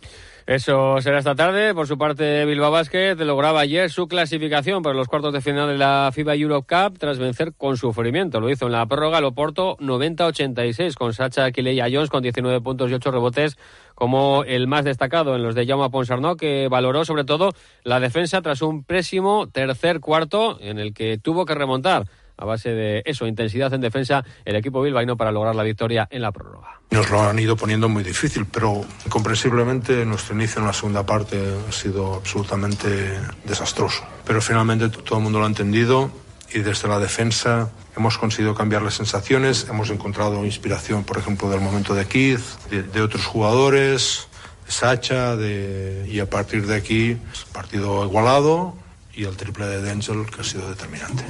Eso 0.48 1.02
será 1.02 1.18
esta 1.18 1.34
tarde. 1.34 1.74
Por 1.74 1.88
su 1.88 1.98
parte, 1.98 2.46
Bilbao 2.46 2.70
Basket 2.70 3.16
lograba 3.16 3.62
ayer 3.62 3.90
su 3.90 4.08
clasificación 4.08 4.84
para 4.84 4.94
los 4.94 5.08
cuartos 5.08 5.34
de 5.34 5.42
final 5.42 5.68
de 5.70 5.80
la 5.80 6.12
FIBA 6.14 6.36
Europe 6.36 6.68
Cup 6.70 7.00
tras 7.00 7.18
vencer 7.18 7.54
con 7.56 7.78
sufrimiento. 7.78 8.40
Lo 8.40 8.52
hizo 8.52 8.68
en 8.68 8.74
la 8.74 8.86
prórroga 8.86 9.18
el 9.18 9.26
Oporto 9.26 9.76
90-86 9.78 10.94
con 10.94 11.14
Sacha 11.14 11.50
Kileya 11.52 11.88
Jones 11.92 12.12
con 12.12 12.22
19 12.22 12.62
puntos 12.62 12.92
y 12.92 12.94
8 12.94 13.10
rebotes 13.10 13.58
como 13.96 14.44
el 14.44 14.68
más 14.68 14.86
destacado 14.86 15.36
en 15.36 15.42
los 15.42 15.56
de 15.56 15.66
Jaume 15.66 15.90
Ponsarnau, 15.90 16.36
que 16.36 16.68
valoró 16.68 17.06
sobre 17.06 17.24
todo 17.24 17.50
la 17.84 18.00
defensa 18.00 18.44
tras 18.44 18.62
un 18.62 18.84
pésimo 18.84 19.48
tercer 19.48 20.00
cuarto 20.00 20.60
en 20.62 20.78
el 20.78 20.94
que 20.94 21.18
tuvo 21.18 21.46
que 21.46 21.56
remontar 21.56 22.06
a 22.38 22.46
base 22.46 22.70
de 22.70 23.04
eso, 23.06 23.28
intensidad 23.28 23.74
en 23.74 23.82
defensa, 23.82 24.24
el 24.44 24.56
equipo 24.56 24.82
bilbaíno 24.82 25.18
para 25.18 25.32
lograr 25.32 25.56
la 25.56 25.64
victoria 25.64 26.08
en 26.10 26.22
la 26.22 26.32
prórroga. 26.32 26.82
Nos 26.92 27.10
lo 27.10 27.22
han 27.22 27.40
ido 27.40 27.56
poniendo 27.56 27.90
muy 27.90 28.04
difícil, 28.04 28.46
pero 28.46 28.86
comprensiblemente 29.10 30.06
nuestro 30.06 30.36
inicio 30.36 30.62
en 30.62 30.68
la 30.68 30.74
segunda 30.74 31.06
parte 31.06 31.38
ha 31.68 31.72
sido 31.72 32.16
absolutamente 32.16 33.20
desastroso. 33.44 34.04
Pero 34.26 34.42
finalmente 34.42 34.90
todo 34.90 35.18
el 35.18 35.24
mundo 35.24 35.40
lo 35.40 35.46
ha 35.46 35.50
entendido 35.50 36.12
y 36.54 36.60
desde 36.60 36.88
la 36.88 37.00
defensa 37.00 37.72
hemos 37.98 38.18
conseguido 38.18 38.54
cambiar 38.54 38.82
las 38.82 38.96
sensaciones, 38.96 39.68
hemos 39.70 39.90
encontrado 39.90 40.46
inspiración, 40.46 41.04
por 41.04 41.18
ejemplo, 41.18 41.50
del 41.50 41.62
momento 41.62 41.96
de 41.96 42.06
Keith, 42.06 42.42
de, 42.70 43.02
otros 43.02 43.26
jugadores, 43.26 44.28
de 44.66 44.72
Sacha, 44.72 45.36
y 45.36 46.20
a 46.20 46.30
partir 46.30 46.68
de 46.68 46.76
aquí, 46.76 47.18
partido 47.52 48.06
igualado, 48.06 48.76
y 49.16 49.24
el 49.24 49.36
triple 49.38 49.68
de 49.68 49.82
Denzel 49.82 50.26
que 50.26 50.42
ha 50.42 50.44
sido 50.44 50.70
determinante. 50.70 51.24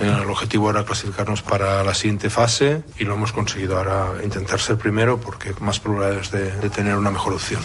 El 0.00 0.28
objetivo 0.30 0.70
era 0.70 0.84
clasificarnos 0.84 1.42
para 1.42 1.82
la 1.84 1.94
siguiente 1.94 2.30
fase 2.30 2.82
y 2.98 3.04
lo 3.04 3.14
hemos 3.14 3.32
conseguido. 3.32 3.78
Ahora 3.78 4.22
intentar 4.22 4.60
ser 4.60 4.76
primero 4.76 5.20
porque 5.20 5.54
más 5.60 5.80
probabilidades 5.80 6.30
de, 6.30 6.50
de 6.52 6.70
tener 6.70 6.96
una 6.96 7.10
mejor 7.10 7.34
opción. 7.34 7.60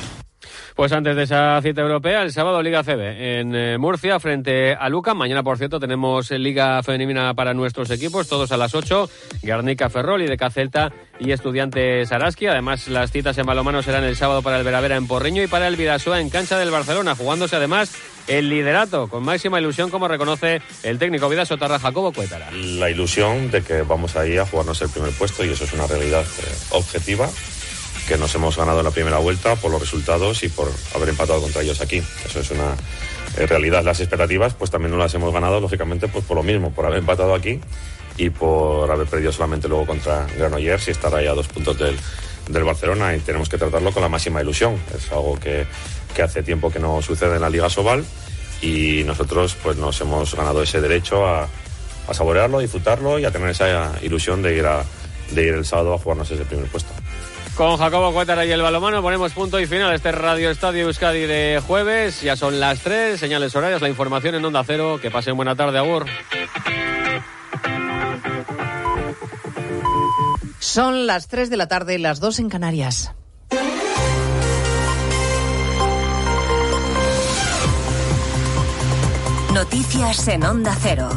Pues 0.81 0.93
antes 0.93 1.15
de 1.15 1.21
esa 1.21 1.61
cita 1.61 1.81
europea, 1.81 2.23
el 2.23 2.31
sábado 2.31 2.59
Liga 2.63 2.83
CB 2.83 3.01
en 3.01 3.53
eh, 3.53 3.77
Murcia 3.77 4.19
frente 4.19 4.73
a 4.73 4.89
Luca. 4.89 5.13
Mañana, 5.13 5.43
por 5.43 5.59
cierto, 5.59 5.79
tenemos 5.79 6.31
Liga 6.31 6.81
Femenina 6.81 7.35
para 7.35 7.53
nuestros 7.53 7.91
equipos, 7.91 8.27
todos 8.27 8.51
a 8.51 8.57
las 8.57 8.73
8. 8.73 9.07
Guernica 9.43 9.91
Ferrol 9.91 10.23
y 10.23 10.25
de 10.25 10.39
Celta 10.49 10.91
y 11.19 11.33
Estudiantes 11.33 12.11
Araski. 12.11 12.47
Además, 12.47 12.87
las 12.87 13.11
citas 13.11 13.37
en 13.37 13.45
balomano 13.45 13.83
serán 13.83 14.05
el 14.05 14.15
sábado 14.15 14.41
para 14.41 14.57
el 14.57 14.63
Veravera 14.63 14.95
en 14.95 15.05
Porriño 15.05 15.43
y 15.43 15.47
para 15.47 15.67
el 15.67 15.75
Vidasoa 15.75 16.19
en 16.19 16.31
cancha 16.31 16.57
del 16.57 16.71
Barcelona, 16.71 17.13
jugándose 17.13 17.57
además 17.57 17.93
el 18.27 18.49
liderato 18.49 19.07
con 19.07 19.21
máxima 19.21 19.59
ilusión, 19.59 19.91
como 19.91 20.07
reconoce 20.07 20.63
el 20.81 20.97
técnico 20.97 21.29
Vidaso 21.29 21.59
Tarra 21.59 21.77
Jacobo 21.77 22.11
Cuétara. 22.11 22.49
La 22.49 22.89
ilusión 22.89 23.51
de 23.51 23.61
que 23.61 23.83
vamos 23.83 24.15
ahí 24.15 24.39
a 24.39 24.47
jugarnos 24.47 24.81
el 24.81 24.89
primer 24.89 25.11
puesto 25.11 25.45
y 25.45 25.49
eso 25.49 25.63
es 25.63 25.73
una 25.73 25.85
realidad 25.85 26.23
eh, 26.23 26.55
objetiva 26.71 27.29
que 28.11 28.17
nos 28.17 28.35
hemos 28.35 28.57
ganado 28.57 28.79
en 28.79 28.83
la 28.83 28.91
primera 28.91 29.19
vuelta 29.19 29.55
por 29.55 29.71
los 29.71 29.79
resultados 29.79 30.43
y 30.43 30.49
por 30.49 30.69
haber 30.93 31.07
empatado 31.07 31.39
contra 31.39 31.61
ellos 31.61 31.79
aquí. 31.79 32.03
Eso 32.25 32.41
es 32.41 32.51
una 32.51 32.75
eh, 33.37 33.45
realidad. 33.45 33.85
Las 33.85 34.01
expectativas 34.01 34.53
pues 34.53 34.69
también 34.69 34.91
no 34.91 34.97
las 34.97 35.13
hemos 35.13 35.31
ganado, 35.31 35.61
lógicamente, 35.61 36.09
pues 36.09 36.25
por 36.25 36.35
lo 36.35 36.43
mismo, 36.43 36.71
por 36.73 36.85
haber 36.85 36.99
empatado 36.99 37.33
aquí 37.33 37.61
y 38.17 38.29
por 38.29 38.91
haber 38.91 39.07
perdido 39.07 39.31
solamente 39.31 39.69
luego 39.69 39.85
contra 39.85 40.27
Granollers 40.37 40.89
y 40.89 40.91
estar 40.91 41.15
ahí 41.15 41.25
a 41.25 41.33
dos 41.33 41.47
puntos 41.47 41.79
del, 41.79 41.97
del 42.49 42.63
Barcelona 42.65 43.15
y 43.15 43.19
tenemos 43.19 43.47
que 43.47 43.57
tratarlo 43.57 43.93
con 43.93 44.01
la 44.01 44.09
máxima 44.09 44.41
ilusión. 44.41 44.77
Es 44.93 45.09
algo 45.13 45.39
que, 45.39 45.65
que 46.13 46.21
hace 46.21 46.43
tiempo 46.43 46.69
que 46.69 46.79
no 46.79 47.01
sucede 47.01 47.35
en 47.35 47.41
la 47.41 47.49
Liga 47.49 47.69
Sobal 47.69 48.03
y 48.61 49.05
nosotros 49.05 49.55
pues 49.63 49.77
nos 49.77 50.01
hemos 50.01 50.35
ganado 50.35 50.61
ese 50.61 50.81
derecho 50.81 51.25
a, 51.25 51.47
saborearlo, 52.11 52.57
a 52.57 52.61
disfrutarlo 52.61 53.19
y 53.19 53.23
a 53.23 53.31
tener 53.31 53.47
esa 53.51 53.93
ilusión 54.01 54.41
de 54.41 54.57
ir, 54.57 54.65
a, 54.65 54.83
de 55.31 55.43
ir 55.43 55.53
el 55.53 55.63
sábado 55.63 55.93
a 55.93 55.97
jugarnos 55.97 56.29
ese 56.29 56.43
primer 56.43 56.67
puesto. 56.67 56.91
Con 57.61 57.77
Jacobo 57.77 58.11
Cuétara 58.11 58.43
y 58.43 58.51
el 58.51 58.63
balomano 58.63 59.03
ponemos 59.03 59.33
punto 59.33 59.59
y 59.59 59.67
final 59.67 59.91
a 59.91 59.93
este 59.93 60.11
Radio 60.11 60.49
Estadio 60.49 60.85
Euskadi 60.85 61.27
de 61.27 61.61
jueves. 61.67 62.19
Ya 62.23 62.35
son 62.35 62.59
las 62.59 62.79
tres, 62.79 63.19
señales 63.19 63.55
horarias, 63.55 63.83
la 63.83 63.87
información 63.87 64.33
en 64.33 64.43
Onda 64.43 64.63
Cero. 64.65 64.97
Que 64.99 65.11
pasen 65.11 65.35
buena 65.35 65.55
tarde, 65.55 65.77
Agur. 65.77 66.07
Son 70.57 71.05
las 71.05 71.27
3 71.27 71.51
de 71.51 71.57
la 71.57 71.67
tarde, 71.67 71.99
las 71.99 72.19
2 72.19 72.39
en 72.39 72.49
Canarias. 72.49 73.13
Noticias 79.53 80.27
en 80.29 80.43
Onda 80.45 80.75
Cero. 80.81 81.11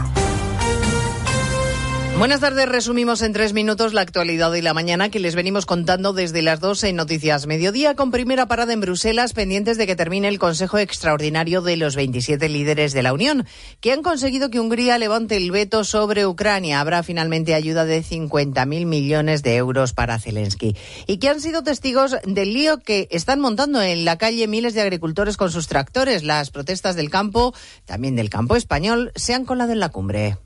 Buenas 2.16 2.38
tardes, 2.38 2.68
resumimos 2.68 3.22
en 3.22 3.32
tres 3.32 3.52
minutos 3.52 3.92
la 3.92 4.00
actualidad 4.00 4.52
de 4.52 4.62
la 4.62 4.72
mañana 4.72 5.08
que 5.08 5.18
les 5.18 5.34
venimos 5.34 5.66
contando 5.66 6.12
desde 6.12 6.42
las 6.42 6.60
12 6.60 6.90
en 6.90 6.96
Noticias 6.96 7.48
Mediodía, 7.48 7.96
con 7.96 8.12
primera 8.12 8.46
parada 8.46 8.72
en 8.72 8.80
Bruselas, 8.80 9.32
pendientes 9.32 9.76
de 9.78 9.86
que 9.88 9.96
termine 9.96 10.28
el 10.28 10.38
Consejo 10.38 10.78
Extraordinario 10.78 11.60
de 11.60 11.76
los 11.76 11.96
27 11.96 12.48
líderes 12.48 12.92
de 12.92 13.02
la 13.02 13.12
Unión, 13.12 13.46
que 13.80 13.92
han 13.92 14.02
conseguido 14.02 14.48
que 14.48 14.60
Hungría 14.60 14.96
levante 14.96 15.36
el 15.36 15.50
veto 15.50 15.82
sobre 15.82 16.24
Ucrania. 16.24 16.80
Habrá 16.80 17.02
finalmente 17.02 17.52
ayuda 17.52 17.84
de 17.84 18.02
50.000 18.02 18.86
millones 18.86 19.42
de 19.42 19.56
euros 19.56 19.92
para 19.92 20.20
Zelensky. 20.20 20.76
Y 21.08 21.18
que 21.18 21.28
han 21.28 21.40
sido 21.40 21.64
testigos 21.64 22.16
del 22.24 22.54
lío 22.54 22.78
que 22.78 23.08
están 23.10 23.40
montando 23.40 23.82
en 23.82 24.04
la 24.04 24.18
calle 24.18 24.46
miles 24.46 24.72
de 24.74 24.82
agricultores 24.82 25.36
con 25.36 25.50
sus 25.50 25.66
tractores. 25.66 26.22
Las 26.22 26.50
protestas 26.50 26.94
del 26.94 27.10
campo, 27.10 27.54
también 27.84 28.14
del 28.14 28.30
campo 28.30 28.54
español, 28.54 29.10
se 29.16 29.34
han 29.34 29.44
colado 29.44 29.72
en 29.72 29.80
la 29.80 29.88
cumbre. 29.88 30.38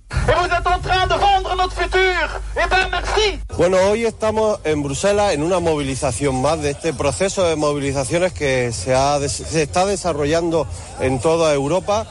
Bueno, 3.57 3.77
hoy 3.91 4.05
estamos 4.05 4.61
en 4.65 4.83
Bruselas 4.83 5.35
en 5.35 5.43
una 5.43 5.59
movilización 5.59 6.41
más 6.41 6.63
de 6.63 6.71
este 6.71 6.93
proceso 6.93 7.45
de 7.45 7.57
movilizaciones 7.57 8.33
que 8.33 8.73
se, 8.73 8.97
se 9.29 9.63
está 9.63 9.85
desarrollando 9.85 10.67
en 11.01 11.19
toda 11.21 11.53
Europa 11.53 12.07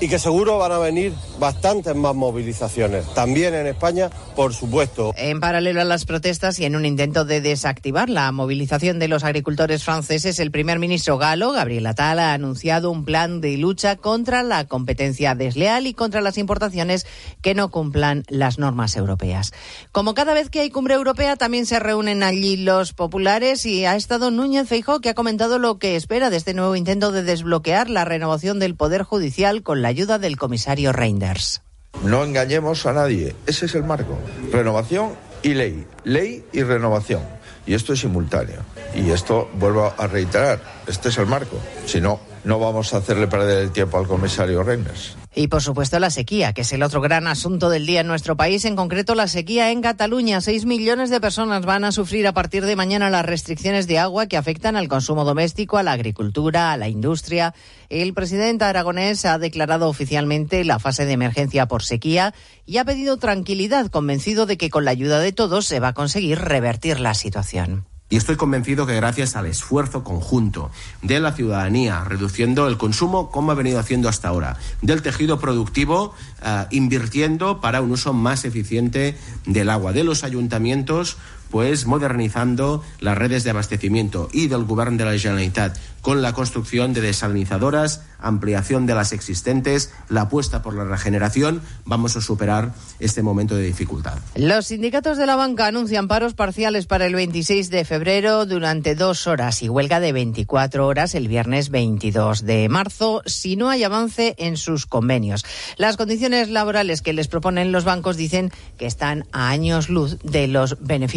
y 0.00 0.08
que 0.08 0.18
seguro 0.18 0.58
van 0.58 0.72
a 0.72 0.78
venir 0.78 1.12
bastantes 1.40 1.94
más 1.94 2.14
movilizaciones. 2.14 3.04
También 3.14 3.54
en 3.54 3.66
España, 3.66 4.10
por 4.36 4.54
supuesto. 4.54 5.12
En 5.16 5.40
paralelo 5.40 5.80
a 5.80 5.84
las 5.84 6.04
protestas 6.04 6.58
y 6.60 6.64
en 6.64 6.76
un 6.76 6.84
intento 6.84 7.24
de 7.24 7.40
desactivar 7.40 8.08
la 8.08 8.30
movilización 8.30 8.98
de 8.98 9.08
los 9.08 9.24
agricultores 9.24 9.82
franceses, 9.84 10.38
el 10.38 10.50
primer 10.50 10.78
ministro 10.78 11.18
galo, 11.18 11.52
Gabriel 11.52 11.86
Attal, 11.86 12.18
ha 12.20 12.32
anunciado 12.32 12.90
un 12.90 13.04
plan 13.04 13.40
de 13.40 13.56
lucha 13.56 13.96
contra 13.96 14.42
la 14.42 14.66
competencia 14.66 15.34
desleal 15.34 15.86
y 15.86 15.94
contra 15.94 16.20
las 16.20 16.38
importaciones 16.38 17.06
que 17.42 17.54
no 17.54 17.70
cumplan 17.70 18.24
las 18.28 18.58
normas 18.58 18.96
europeas. 18.96 19.52
Como 19.90 20.14
cada 20.14 20.34
vez 20.34 20.48
que 20.48 20.60
hay 20.60 20.70
cumbre 20.70 20.94
europea, 20.94 21.36
también 21.36 21.66
se 21.66 21.80
reúnen 21.80 22.22
allí 22.22 22.56
los 22.56 22.92
populares 22.92 23.66
y 23.66 23.84
ha 23.84 23.96
estado 23.96 24.30
Núñez 24.30 24.68
Feijóo, 24.68 25.00
que 25.00 25.08
ha 25.08 25.14
comentado 25.14 25.58
lo 25.58 25.78
que 25.78 25.96
espera 25.96 26.30
de 26.30 26.36
este 26.36 26.54
nuevo 26.54 26.76
intento 26.76 27.10
de 27.10 27.22
desbloquear 27.22 27.90
la 27.90 28.04
renovación 28.04 28.58
del 28.58 28.76
Poder 28.76 29.02
Judicial 29.02 29.62
con 29.62 29.82
la 29.82 29.87
ayuda 29.88 30.18
del 30.18 30.36
comisario 30.36 30.92
Reinders. 30.92 31.62
No 32.04 32.22
engañemos 32.22 32.86
a 32.86 32.92
nadie, 32.92 33.34
ese 33.46 33.66
es 33.66 33.74
el 33.74 33.84
marco. 33.84 34.18
Renovación 34.52 35.12
y 35.42 35.54
ley, 35.54 35.86
ley 36.04 36.44
y 36.52 36.62
renovación. 36.62 37.22
Y 37.66 37.74
esto 37.74 37.92
es 37.92 38.00
simultáneo. 38.00 38.60
Y 38.94 39.10
esto, 39.10 39.48
vuelvo 39.54 39.92
a 39.96 40.06
reiterar, 40.06 40.60
este 40.86 41.08
es 41.08 41.18
el 41.18 41.26
marco. 41.26 41.58
Si 41.86 42.00
no, 42.00 42.20
no 42.44 42.58
vamos 42.58 42.94
a 42.94 42.98
hacerle 42.98 43.26
perder 43.26 43.62
el 43.62 43.70
tiempo 43.70 43.98
al 43.98 44.06
comisario 44.06 44.62
Reinders. 44.62 45.16
Y 45.34 45.48
por 45.48 45.62
supuesto 45.62 46.00
la 46.00 46.10
sequía, 46.10 46.52
que 46.52 46.62
es 46.62 46.72
el 46.72 46.82
otro 46.82 47.00
gran 47.00 47.26
asunto 47.26 47.70
del 47.70 47.86
día 47.86 48.00
en 48.00 48.08
nuestro 48.08 48.36
país, 48.36 48.64
en 48.64 48.74
concreto 48.74 49.14
la 49.14 49.28
sequía 49.28 49.70
en 49.70 49.82
Cataluña. 49.82 50.40
Seis 50.40 50.64
millones 50.64 51.10
de 51.10 51.20
personas 51.20 51.64
van 51.64 51.84
a 51.84 51.92
sufrir 51.92 52.26
a 52.26 52.32
partir 52.32 52.64
de 52.64 52.76
mañana 52.76 53.10
las 53.10 53.24
restricciones 53.24 53.86
de 53.86 53.98
agua 53.98 54.26
que 54.26 54.36
afectan 54.36 54.74
al 54.76 54.88
consumo 54.88 55.24
doméstico, 55.24 55.76
a 55.76 55.82
la 55.82 55.92
agricultura, 55.92 56.72
a 56.72 56.76
la 56.76 56.88
industria. 56.88 57.54
El 57.88 58.14
presidente 58.14 58.64
aragonés 58.64 59.24
ha 59.26 59.38
declarado 59.38 59.88
oficialmente 59.88 60.64
la 60.64 60.78
fase 60.78 61.06
de 61.06 61.12
emergencia 61.12 61.68
por 61.68 61.82
sequía 61.82 62.34
y 62.66 62.78
ha 62.78 62.84
pedido 62.84 63.16
tranquilidad, 63.16 63.90
convencido 63.90 64.46
de 64.46 64.56
que 64.56 64.70
con 64.70 64.84
la 64.84 64.90
ayuda 64.90 65.20
de 65.20 65.32
todos 65.32 65.66
se 65.66 65.80
va 65.80 65.88
a 65.88 65.94
conseguir 65.94 66.38
revertir 66.38 67.00
la 67.00 67.14
situación. 67.14 67.87
Y 68.10 68.16
estoy 68.16 68.36
convencido 68.36 68.86
que 68.86 68.94
gracias 68.94 69.36
al 69.36 69.44
esfuerzo 69.46 70.02
conjunto 70.02 70.70
de 71.02 71.20
la 71.20 71.32
ciudadanía, 71.32 72.04
reduciendo 72.04 72.66
el 72.66 72.78
consumo 72.78 73.30
como 73.30 73.52
ha 73.52 73.54
venido 73.54 73.78
haciendo 73.78 74.08
hasta 74.08 74.28
ahora, 74.28 74.56
del 74.80 75.02
tejido 75.02 75.38
productivo, 75.38 76.14
uh, 76.42 76.64
invirtiendo 76.70 77.60
para 77.60 77.82
un 77.82 77.90
uso 77.90 78.14
más 78.14 78.46
eficiente 78.46 79.18
del 79.44 79.68
agua, 79.68 79.92
de 79.92 80.04
los 80.04 80.24
ayuntamientos, 80.24 81.18
pues 81.50 81.86
modernizando 81.86 82.82
las 83.00 83.16
redes 83.18 83.44
de 83.44 83.50
abastecimiento 83.50 84.28
y 84.32 84.48
del 84.48 84.64
Gobierno 84.64 84.98
de 84.98 85.04
la 85.04 85.18
Generalitat 85.18 85.76
con 86.00 86.22
la 86.22 86.32
construcción 86.32 86.94
de 86.94 87.00
desalinizadoras, 87.00 88.02
ampliación 88.20 88.86
de 88.86 88.94
las 88.94 89.12
existentes, 89.12 89.92
la 90.08 90.22
apuesta 90.22 90.62
por 90.62 90.74
la 90.74 90.84
regeneración, 90.84 91.60
vamos 91.84 92.16
a 92.16 92.20
superar 92.20 92.72
este 93.00 93.22
momento 93.22 93.56
de 93.56 93.64
dificultad. 93.64 94.18
Los 94.34 94.68
sindicatos 94.68 95.18
de 95.18 95.26
la 95.26 95.36
banca 95.36 95.66
anuncian 95.66 96.08
paros 96.08 96.34
parciales 96.34 96.86
para 96.86 97.06
el 97.06 97.14
26 97.14 97.68
de 97.70 97.84
febrero 97.84 98.46
durante 98.46 98.94
dos 98.94 99.26
horas 99.26 99.62
y 99.62 99.68
huelga 99.68 100.00
de 100.00 100.12
24 100.12 100.86
horas 100.86 101.14
el 101.14 101.28
viernes 101.28 101.68
22 101.70 102.44
de 102.44 102.68
marzo 102.68 103.22
si 103.26 103.56
no 103.56 103.68
hay 103.68 103.84
avance 103.84 104.34
en 104.38 104.56
sus 104.56 104.86
convenios. 104.86 105.44
Las 105.76 105.96
condiciones 105.96 106.48
laborales 106.48 107.02
que 107.02 107.12
les 107.12 107.28
proponen 107.28 107.72
los 107.72 107.84
bancos 107.84 108.16
dicen 108.16 108.52
que 108.78 108.86
están 108.86 109.26
a 109.32 109.50
años 109.50 109.88
luz 109.88 110.18
de 110.22 110.46
los 110.46 110.78
beneficios 110.80 111.08